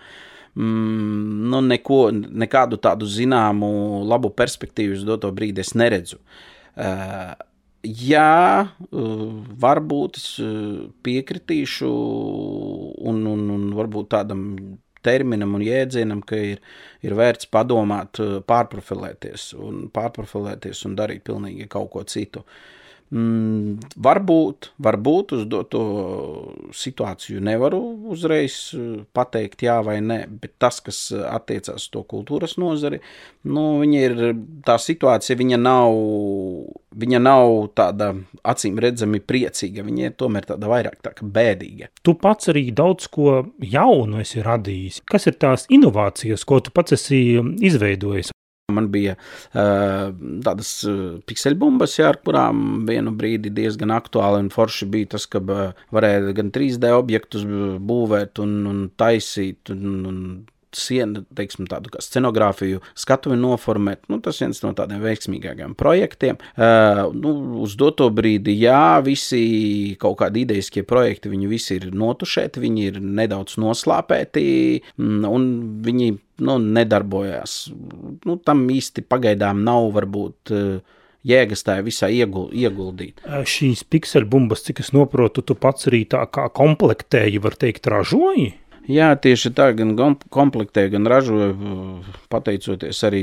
mm, 0.55 1.43
nu, 1.51 1.63
neko, 1.65 2.01
nekādu 2.13 2.81
tādu 2.83 3.09
zināmu 3.09 4.05
labu 4.05 4.33
perspektīvu 4.37 4.99
uz 4.99 5.05
doto 5.09 5.33
brīdi 5.33 5.65
es 5.65 5.75
neredzu. 5.79 6.21
Uh, 6.77 7.33
Jā, 7.87 8.67
varbūt 9.63 10.19
es 10.19 10.27
piekritīšu, 11.07 11.91
un, 13.07 13.21
un, 13.31 13.45
un 13.55 13.69
varbūt 13.77 14.09
tādam 14.17 14.43
terminam 15.07 15.55
un 15.59 15.65
jēdzienam, 15.65 16.23
ka 16.27 16.39
ir, 16.53 16.63
ir 17.07 17.17
vērts 17.19 17.51
padomāt, 17.53 18.21
pārprofilēties 18.51 19.53
un 19.63 19.87
pārprofilēties 19.95 20.85
un 20.89 20.99
darīt 20.99 21.25
pilnīgi 21.29 21.69
kaut 21.73 21.93
ko 21.95 22.05
citu. 22.11 22.45
Mm, 23.15 23.77
varbūt, 24.03 24.73
varbūt 24.83 25.33
uz 25.37 25.45
to 25.71 25.83
situāciju 26.75 27.39
nevaru 27.47 27.79
uzreiz 28.11 28.57
eh, 28.75 29.05
pateikt 29.15 29.63
jā 29.63 29.77
vai 29.87 30.01
nē, 30.03 30.25
bet 30.43 30.57
tas, 30.59 30.81
kas 30.83 30.99
attiecās 31.15 31.87
uz 31.87 31.93
to 31.95 32.03
kultūras 32.03 32.57
nozari, 32.59 32.99
nu, 33.47 33.85
ir 33.87 34.17
tā 34.67 34.75
situācija, 34.83 35.39
viņa 35.39 35.59
nav, 35.63 35.95
viņa 36.99 37.21
nav 37.23 37.53
tāda 37.79 38.11
acīm 38.43 38.81
redzami 38.83 39.23
priecīga, 39.23 39.87
viņa 39.87 40.11
ir 40.11 40.17
tomēr 40.19 40.51
tāda 40.51 40.71
vairāk 40.73 40.99
tā 41.07 41.15
bēdīga. 41.23 41.93
Tu 42.03 42.17
pats 42.19 42.51
arī 42.51 42.73
daudz 42.75 43.07
ko 43.13 43.45
jaunu 43.63 44.19
esi 44.25 44.43
radījis. 44.43 45.05
Kas 45.07 45.31
ir 45.31 45.39
tās 45.39 45.71
inovācijas, 45.71 46.43
ko 46.43 46.59
tu 46.59 46.75
pats 46.75 46.99
esi 46.99 47.23
izveidojis? 47.39 48.35
Man 48.75 48.89
bija 48.91 49.13
uh, 49.15 50.09
tādas 50.43 50.71
uh, 50.91 51.21
pikseļbumbas, 51.31 51.93
jā, 52.01 52.09
ar 52.11 52.17
kurām 52.27 52.81
vienu 52.89 53.13
brīdi 53.15 53.53
diezgan 53.55 53.93
aktuāli 53.95 54.41
un 54.43 54.49
forši 54.51 54.89
bija 54.91 55.13
tas, 55.13 55.29
ka 55.31 55.39
uh, 55.39 55.85
varēja 55.95 56.35
gan 56.35 56.51
3D 56.51 56.91
objektus 56.97 57.45
būvēt 57.47 58.43
un, 58.43 58.57
un 58.67 58.81
taisīt 58.99 59.71
un, 59.71 59.85
un 60.11 60.19
sienu, 60.77 61.25
teiksim, 61.37 61.69
tādu 61.71 61.93
kā 61.93 62.03
scenogrāfiju, 62.05 62.83
skatuvi 62.99 63.39
noformēt. 63.41 64.05
Nu, 64.13 64.21
tas 64.25 64.41
viens 64.43 64.61
no 64.65 64.73
tādiem 64.77 65.03
veiksmīgākiem 65.05 65.77
projektiem. 65.79 66.41
Uh, 66.55 67.07
nu, 67.17 67.35
uz 67.65 67.77
doto 67.81 68.09
brīdi, 68.15 68.57
jā, 68.61 68.99
visi 69.07 69.97
kaut 70.01 70.19
kādi 70.23 70.45
idejiskie 70.47 70.85
projekti, 70.89 71.33
viņi 71.33 71.51
visi 71.51 71.79
ir 71.81 71.89
notušēti, 71.97 72.63
viņi 72.63 72.87
ir 72.91 73.01
nedaudz 73.03 73.59
noslāpēti, 73.63 74.47
mm, 74.99 75.25
un 75.31 75.49
viņi 75.87 76.13
nu, 76.47 76.59
nedarbojās. 76.61 77.57
Nu, 78.27 78.39
tam 78.45 78.67
īsti 78.73 79.07
pagaidām 79.09 79.65
nav 79.67 79.91
varbūt. 79.97 80.55
Uh, 80.55 80.95
jēgas 81.27 81.65
tajā 81.67 81.85
visā 81.87 82.11
iegul, 82.13 82.51
ieguldīt. 82.55 83.23
Šīs 83.51 83.85
pikseļbumbas, 83.91 84.63
cik 84.69 84.85
es 84.85 84.93
saprotu, 84.95 85.43
tu 85.43 85.57
pats 85.59 85.91
arī 85.91 86.05
tā 86.11 86.23
kā 86.33 86.47
komplektēji, 86.55 87.43
var 87.43 87.59
teikt, 87.59 87.89
ražoji? 87.91 88.53
Jā, 88.87 89.11
tieši 89.19 89.51
tā, 89.51 89.73
gan 89.75 89.97
komplektē, 90.31 90.87
gan 90.93 91.09
ražo, 91.11 91.51
pateicoties 92.31 93.03
arī 93.09 93.23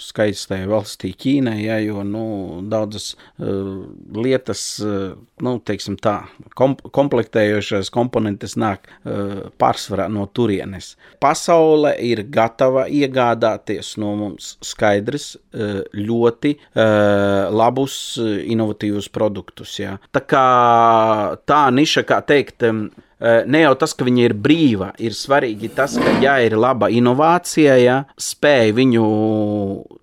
skaistai 0.00 0.64
valstī, 0.70 1.12
Ķīnai, 1.18 1.58
ja, 1.64 1.78
jo 1.82 2.02
nu, 2.06 2.24
daudzas 2.70 3.12
uh, 3.14 3.84
lietas, 4.16 4.62
uh, 4.82 5.14
nu, 5.44 5.54
teiksim 5.64 5.98
tā, 6.00 6.16
kom 6.58 6.76
komplektējošās 6.94 7.92
komponentes 7.94 8.56
nāk 8.60 8.88
uh, 8.88 9.48
pārsvarā 9.60 10.08
no 10.12 10.26
turienes. 10.34 10.94
Pasaule 11.22 11.94
ir 12.04 12.24
gatava 12.32 12.86
iegādāties 12.88 13.94
no 14.02 14.14
mums 14.18 14.54
skaidrs 14.64 15.34
uh, 15.36 15.80
ļoti 15.94 16.56
uh, 16.58 17.50
labus, 17.54 17.96
uh, 18.20 18.36
inovatīvus 18.54 19.10
produktus. 19.14 19.78
Ja. 19.80 19.98
Tā 20.14 20.24
kā 20.28 20.46
tā 21.48 21.64
niša, 21.74 22.04
kā 22.08 22.20
teikt, 22.26 22.64
um, 22.68 22.86
ne 23.46 23.60
jau 23.62 23.74
tas, 23.78 23.94
ka 23.96 24.04
viņa 24.06 24.24
ir 24.26 24.34
brīva, 24.36 24.90
ir 25.00 25.14
svarīgi 25.16 25.70
tas, 25.74 25.96
ka, 26.00 26.16
ja 26.22 26.36
ir 26.44 26.56
laba 26.58 26.90
inovācija, 26.92 27.76
ja 27.80 27.96
spēj 28.20 28.74
viņu 28.76 29.04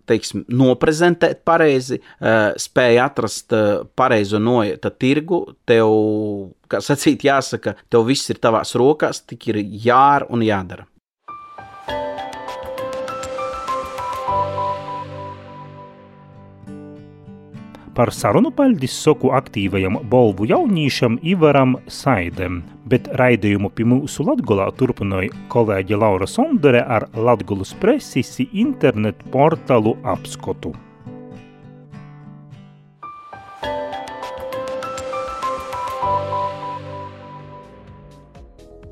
teiksim, 0.10 0.46
noprezentēt 0.52 1.44
pareizi, 1.48 2.00
eh, 2.00 2.54
spēj 2.60 3.00
atrast 3.04 3.56
eh, 3.56 3.84
pareizo 3.96 4.42
noieta 4.42 4.92
tirgu, 4.92 5.44
tev, 5.68 5.92
kā 6.72 6.82
sacīt, 6.84 7.26
jāsaka, 7.28 7.76
tev 7.90 8.08
viss 8.10 8.32
ir 8.34 8.42
tavās 8.44 8.76
rokās, 8.80 9.24
tik 9.28 9.52
ir 9.52 9.62
jāra 9.88 10.30
un 10.30 10.46
jādara. 10.46 10.88
Par 17.92 18.08
sarunu 18.16 18.54
paļdis 18.56 18.94
soku 19.04 19.34
aktīvajam 19.36 19.98
bolvu 20.12 20.46
jaunīšam 20.48 21.18
Ivaram 21.28 21.74
Saidem, 21.92 22.62
bet 22.88 23.10
raidījumu 23.20 23.72
pie 23.76 23.88
mūsu 23.92 24.24
Latgolā 24.30 24.70
turpināja 24.80 25.36
kolēģe 25.52 26.00
Laura 26.00 26.30
Sondere 26.30 26.86
ar 26.88 27.10
Latgulas 27.16 27.76
presis 27.84 28.38
internetu 28.46 29.28
portālu 29.36 29.98
apskotu. 30.08 30.72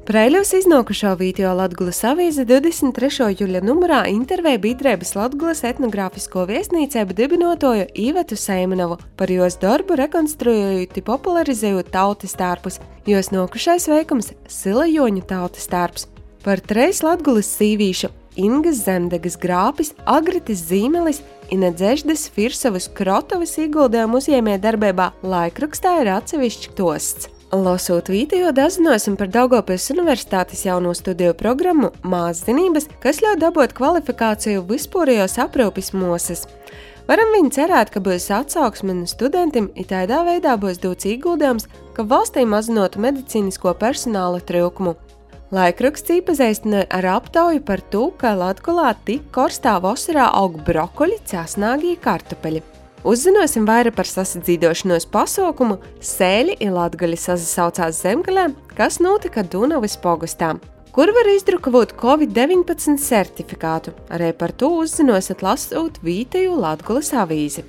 Preļus 0.09 0.55
iznākušo 0.57 1.11
video 1.19 1.51
Latvijas 1.53 1.99
avīze 2.09 2.41
23. 2.49 3.27
jūļa 3.43 3.59
numurā 3.61 3.99
intervēja 4.09 4.57
Bīdrēbas 4.63 5.11
Latvijas 5.13 5.61
etnogrāfisko 5.69 6.47
viesnīcēbu 6.49 7.13
dibinotoju 7.13 7.85
Īvetu 7.93 8.33
Seimanovu 8.33 8.97
par 9.19 9.29
jos 9.29 9.59
darbu 9.61 9.99
rekonstruējot, 10.01 10.97
popularizējot 11.05 11.93
tautas 11.93 12.33
tērpus, 12.41 12.81
jos 13.05 13.29
nokušais 13.35 13.85
veikums 13.93 14.33
Silajoņu 14.49 15.27
tautas 15.29 15.69
tērps. 15.69 16.09
Par 16.41 16.57
treis 16.57 17.05
Latvijas 17.05 17.53
sīvīšu 17.61 18.09
Ingas 18.41 18.81
Zemdegas 18.89 19.37
grāpis, 19.37 19.93
Agritis 20.09 20.65
Zīmelis, 20.71 21.21
Inedzēždes 21.53 22.31
Firsavas 22.33 22.89
Krotovas 22.97 23.59
ieguldījumu 23.61 24.23
uzņēmē 24.23 24.57
darbībā 24.57 25.11
laikrakstā 25.21 25.99
ir 26.01 26.17
atsevišķi 26.17 26.79
tosts. 26.81 27.35
Lasot 27.51 28.09
video, 28.09 28.51
dazinosim 28.53 29.15
par 29.17 29.27
Daugopils 29.33 29.88
Universitātes 29.89 30.59
jauno 30.67 30.91
studiju 30.93 31.33
programmu 31.33 31.88
Māszinības, 32.05 32.85
kas 33.01 33.23
ļauj 33.25 33.39
dabūt 33.41 33.73
kvalifikāciju 33.73 34.67
vispārējos 34.69 35.39
aprūpes 35.41 35.89
moses. 35.97 36.45
Varam 37.09 37.33
viņu 37.33 37.49
cerēt, 37.57 37.89
ka 37.89 38.03
būs 38.05 38.29
atsauksme 38.38 38.93
no 38.99 39.09
studentiem, 39.09 39.71
it 39.73 39.89
tādā 39.89 40.21
veidā 40.29 40.53
būs 40.62 40.77
dots 40.77 41.09
ieguldījums, 41.09 41.65
ka 41.97 42.05
valstī 42.05 42.45
mazinotu 42.45 43.01
medicīnisko 43.01 43.73
personāla 43.81 44.45
trūkumu. 44.45 44.93
Laikraksts 45.49 46.19
iepazīstināja 46.19 46.85
ar 46.99 47.15
aptauju 47.17 47.65
par 47.65 47.81
to, 47.81 48.12
ka 48.13 48.38
Latvijā 48.38 48.93
tik 49.07 49.31
korstā 49.33 49.79
vasarā 49.81 50.29
aug 50.38 50.62
brokoļi, 50.69 51.17
cēsnāgie 51.25 51.97
kartupeļi. 51.97 52.62
Uzzināsim 53.07 53.63
vairāk 53.63 53.95
par 53.95 54.07
sasadzīdošanos 54.09 55.05
pasaukumu 55.13 55.77
Sēļi 56.03 56.57
ir 56.59 56.73
latgaļi 56.75 57.15
sasaucās 57.19 58.01
zemgalē, 58.03 58.49
kas 58.75 58.99
notika 58.99 59.45
Dunavas 59.47 59.95
pogastā. 60.03 60.57
Kur 60.91 61.13
var 61.15 61.29
izdrukavot 61.31 61.93
Covid-19 61.95 62.99
certifikātu? 62.99 63.93
Arī 64.12 64.33
par 64.35 64.51
to 64.51 64.73
uzzinosiet 64.81 65.45
lasot 65.45 66.01
Vīteju 66.03 66.59
Latgulas 66.59 67.13
avīzi. 67.15 67.63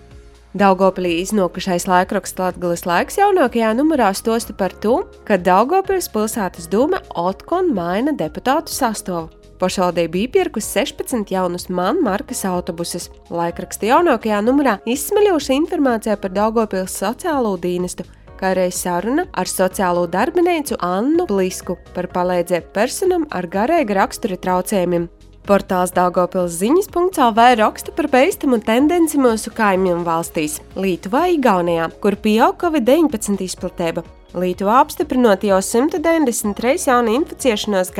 Daugopilī 0.51 1.21
iznākušais 1.23 1.87
laikraksts 1.87 2.40
Latvijas 2.40 2.83
laiks 2.88 3.21
jaunākajā 3.21 3.71
numurā 3.79 4.11
stosta 4.19 4.51
par 4.51 4.75
to, 4.83 5.05
ka 5.29 5.38
Daugopils 5.38 6.11
pilsētas 6.11 6.66
doma 6.73 6.99
Otkon 7.14 7.71
maina 7.77 8.11
deputātu 8.11 8.75
sastāvu. 8.75 9.29
Pašvaldība 9.61 10.23
iepirkusi 10.23 10.79
16 10.79 11.29
jaunus 11.35 11.66
man 11.68 11.99
markas 12.01 12.46
autobusus. 12.49 13.11
Laikraksta 13.29 13.90
jaunākajā 13.90 14.38
numurā 14.40 14.79
izsmeļoša 14.88 15.53
informācija 15.59 16.16
par 16.16 16.33
Daugopils 16.33 16.94
sociālo 16.96 17.53
dienestu, 17.61 18.07
kā 18.40 18.55
arī 18.55 18.70
saruna 18.73 19.27
ar 19.37 19.51
sociālo 19.51 20.07
darbinīcu 20.09 20.79
Annu 20.81 21.27
Blisku 21.29 21.77
par 21.92 22.09
palīdzību 22.14 22.73
personam 22.73 23.27
ar 23.37 23.51
garēga 23.53 23.99
rakstura 24.01 24.40
traucējumiem. 24.40 25.11
Portāls 25.44 25.92
Daugopils 25.92 26.57
ziņas.lv 26.62 27.46
raksta 27.61 27.92
par 27.96 28.09
beistamu 28.09 28.62
tendenci 28.64 29.20
mūsu 29.20 29.53
kaimiņu 29.53 30.01
valstīs- 30.09 30.61
Lietuvā, 30.85 31.27
Igaunijā, 31.37 31.90
kur 32.01 32.16
pieaug 32.16 32.57
Covid-19 32.57 33.44
izplatība. 33.44 34.07
Lietuvā 34.33 34.81
apstiprinot 34.87 35.44
jau 35.44 35.61
193 35.61 36.88
jaunu 36.88 37.18
inficēšanos 37.20 37.92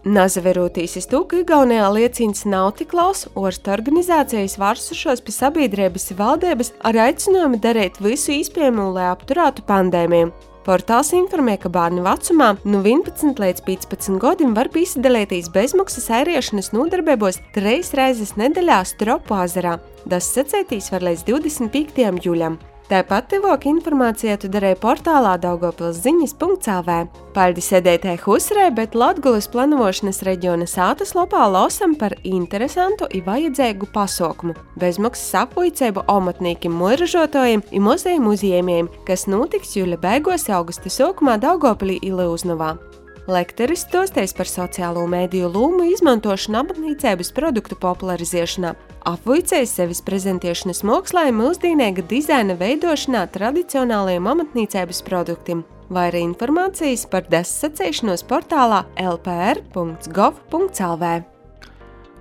gadījumi, 0.00 0.10
Nazaverūtīs 0.10 0.96
iztūka 0.96 1.42
Igaunijā 1.42 1.84
liecīns 1.92 2.46
nav 2.46 2.72
tik 2.78 2.94
laus, 2.94 3.26
orsta 3.34 3.74
organizācijas 3.74 4.56
vārsušos 4.56 5.20
pie 5.20 5.32
sabiedrības 5.32 6.12
valdības 6.16 6.72
ar 6.82 6.96
aicinājumu 6.96 7.60
darīt 7.60 8.00
visu 8.00 8.32
iespējamo, 8.32 8.92
lai 8.94 9.10
apturētu 9.10 9.62
pandēmiju. 9.68 10.32
Portāls 10.64 11.12
informē, 11.12 11.58
ka 11.60 11.68
bērnu 11.68 12.02
vecumā 12.04 12.56
no 12.64 12.80
11 12.80 13.40
līdz 13.40 13.60
15 13.66 14.18
gadiem 14.20 14.54
var 14.54 14.68
piedalīties 14.72 15.52
bezmaksas 15.52 16.10
airiešanas 16.10 16.72
nodarbībos 16.72 17.40
trīs 17.52 17.92
reizes 17.92 18.36
nedēļā 18.36 18.82
Stropu 18.84 19.36
ezerā. 19.44 19.78
Tas 20.08 20.32
secētīs 20.32 20.92
var 20.92 21.04
līdz 21.04 21.24
25. 21.28 22.24
jūlijam. 22.24 22.56
Tāpat 22.90 23.28
tuvāk 23.30 23.68
informācija 23.70 24.34
tu 24.42 24.48
darēji 24.50 24.80
portālā 24.82 25.36
Daugopils 25.38 26.00
ziņas.clv. 26.02 26.96
Paldi 27.36 27.62
sēdētē 27.62 28.16
Husrē, 28.24 28.64
bet 28.74 28.96
Latgulas 28.98 29.46
planošanas 29.52 30.24
reģiona 30.26 30.66
sātas 30.66 31.14
lopā 31.14 31.44
losam 31.46 31.94
par 31.94 32.16
interesantu 32.26 33.06
un 33.06 33.24
vajadzīgu 33.30 33.92
pasaukumu. 33.94 34.58
Bezmaksas 34.82 35.44
apvuicēbu 35.44 36.08
omatnīkim 36.10 36.74
mūražotājiem 36.82 37.62
un 37.70 37.86
muzejiem 37.86 38.26
uzņēmējiem, 38.34 38.90
kas 39.06 39.28
notiks 39.30 39.78
jūļa 39.78 40.02
beigās 40.02 40.50
augusta 40.50 40.90
sākumā 40.90 41.38
Daugopilī 41.38 42.02
Ilūznavā. 42.10 42.74
Lektoris 43.30 43.84
stosties 43.86 44.32
par 44.34 44.48
sociālo 44.50 45.04
mēdīju 45.06 45.52
lūmu 45.54 45.84
izmantošanu 45.92 46.58
apmācības 46.64 47.30
produktu 47.36 47.76
popularizēšanā, 47.78 48.72
apvuicējis 49.06 49.74
sevis 49.78 50.00
prezentēšanas 50.02 50.82
mākslā 50.88 51.22
un 51.30 51.38
mūsdienīga 51.38 52.02
dizaina 52.10 52.58
veidošanā 52.58 53.22
tradicionālajiem 53.36 54.26
amatniecības 54.34 55.00
produktiem. 55.06 55.62
Vairāk 55.94 56.26
informācijas 56.26 57.06
par 57.10 57.22
desasacēšanos 57.30 58.22
portālā 58.26 58.80
lpr.gov.lv. 58.98 59.70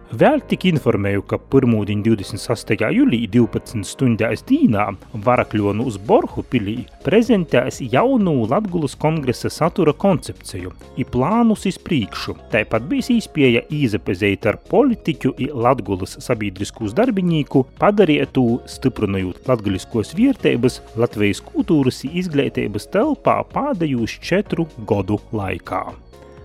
Vēl 0.09 0.39
tik 0.49 0.63
informēju, 0.65 1.21
ka 1.29 1.37
pirmūdiņ 1.53 1.99
26. 2.01 2.71
jūlijā 2.95 3.27
12 3.29 3.85
stundās 3.85 4.41
dīnā 4.49 4.87
Varakļonu 5.13 5.85
uz 5.85 5.99
Borhu 6.01 6.41
pilī 6.49 6.79
prezentēs 7.05 7.77
jaunu 7.93 8.47
Latgulas 8.49 8.97
kongresa 8.97 9.51
satura 9.53 9.93
koncepciju 9.93 10.73
i 10.97 11.05
plānus 11.05 11.67
iz 11.69 11.77
priekšu. 11.77 12.39
Tāpat 12.49 12.89
bijis 12.89 13.11
īspēja 13.19 13.67
īzapezēt 13.69 14.49
ar 14.49 14.57
politiķu 14.71 15.35
i 15.45 15.51
Latgulas 15.53 16.17
sabiedriskos 16.25 16.97
darbinīku, 16.97 17.67
padarietu 17.77 18.63
stiprinojot 18.65 19.45
latguliskos 19.45 20.17
viertēbas 20.17 20.81
Latvijas 20.97 21.45
kultūras 21.53 22.01
izglītības 22.09 22.89
telpā 22.97 23.43
pādējūs 23.53 24.17
četru 24.25 24.65
godu 24.89 25.21
laikā 25.29 25.85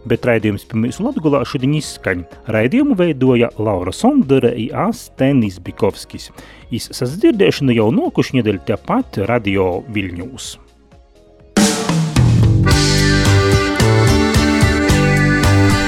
bet 0.08 0.26
raidījums 0.28 0.66
pie 0.68 0.80
mūsu 0.80 1.04
Latgulā 1.06 1.42
šodien 1.48 1.76
izskaņ. 1.78 2.24
Raidījumu 2.54 2.96
veidoja 2.98 3.50
Laura 3.58 3.92
Sondere 3.94 4.54
un 4.54 4.88
Astenis 4.88 5.60
Bikovskis. 5.64 6.30
Iz 6.74 6.90
sasdzirdēšanu 6.94 7.76
jau 7.76 7.90
nokuši 7.94 8.40
nedēļ 8.40 8.62
tepat 8.68 9.22
Radio 9.30 9.82
Viļņūs. 9.94 10.50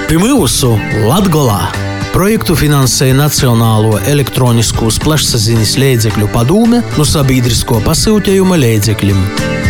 Pie 0.07 0.21
mūsu 0.23 0.77
Latgolā 1.09 1.65
projektu 2.17 2.55
finansēja 2.57 3.13
Nacionālo 3.19 3.99
elektroniskos 4.09 4.97
plašsaziņas 5.05 5.75
līdzekļu 5.83 6.31
padome 6.33 6.81
no 6.97 7.05
sabiedrisko 7.05 7.83
pasūtījuma 7.85 8.57
līdzekļiem. 8.63 9.66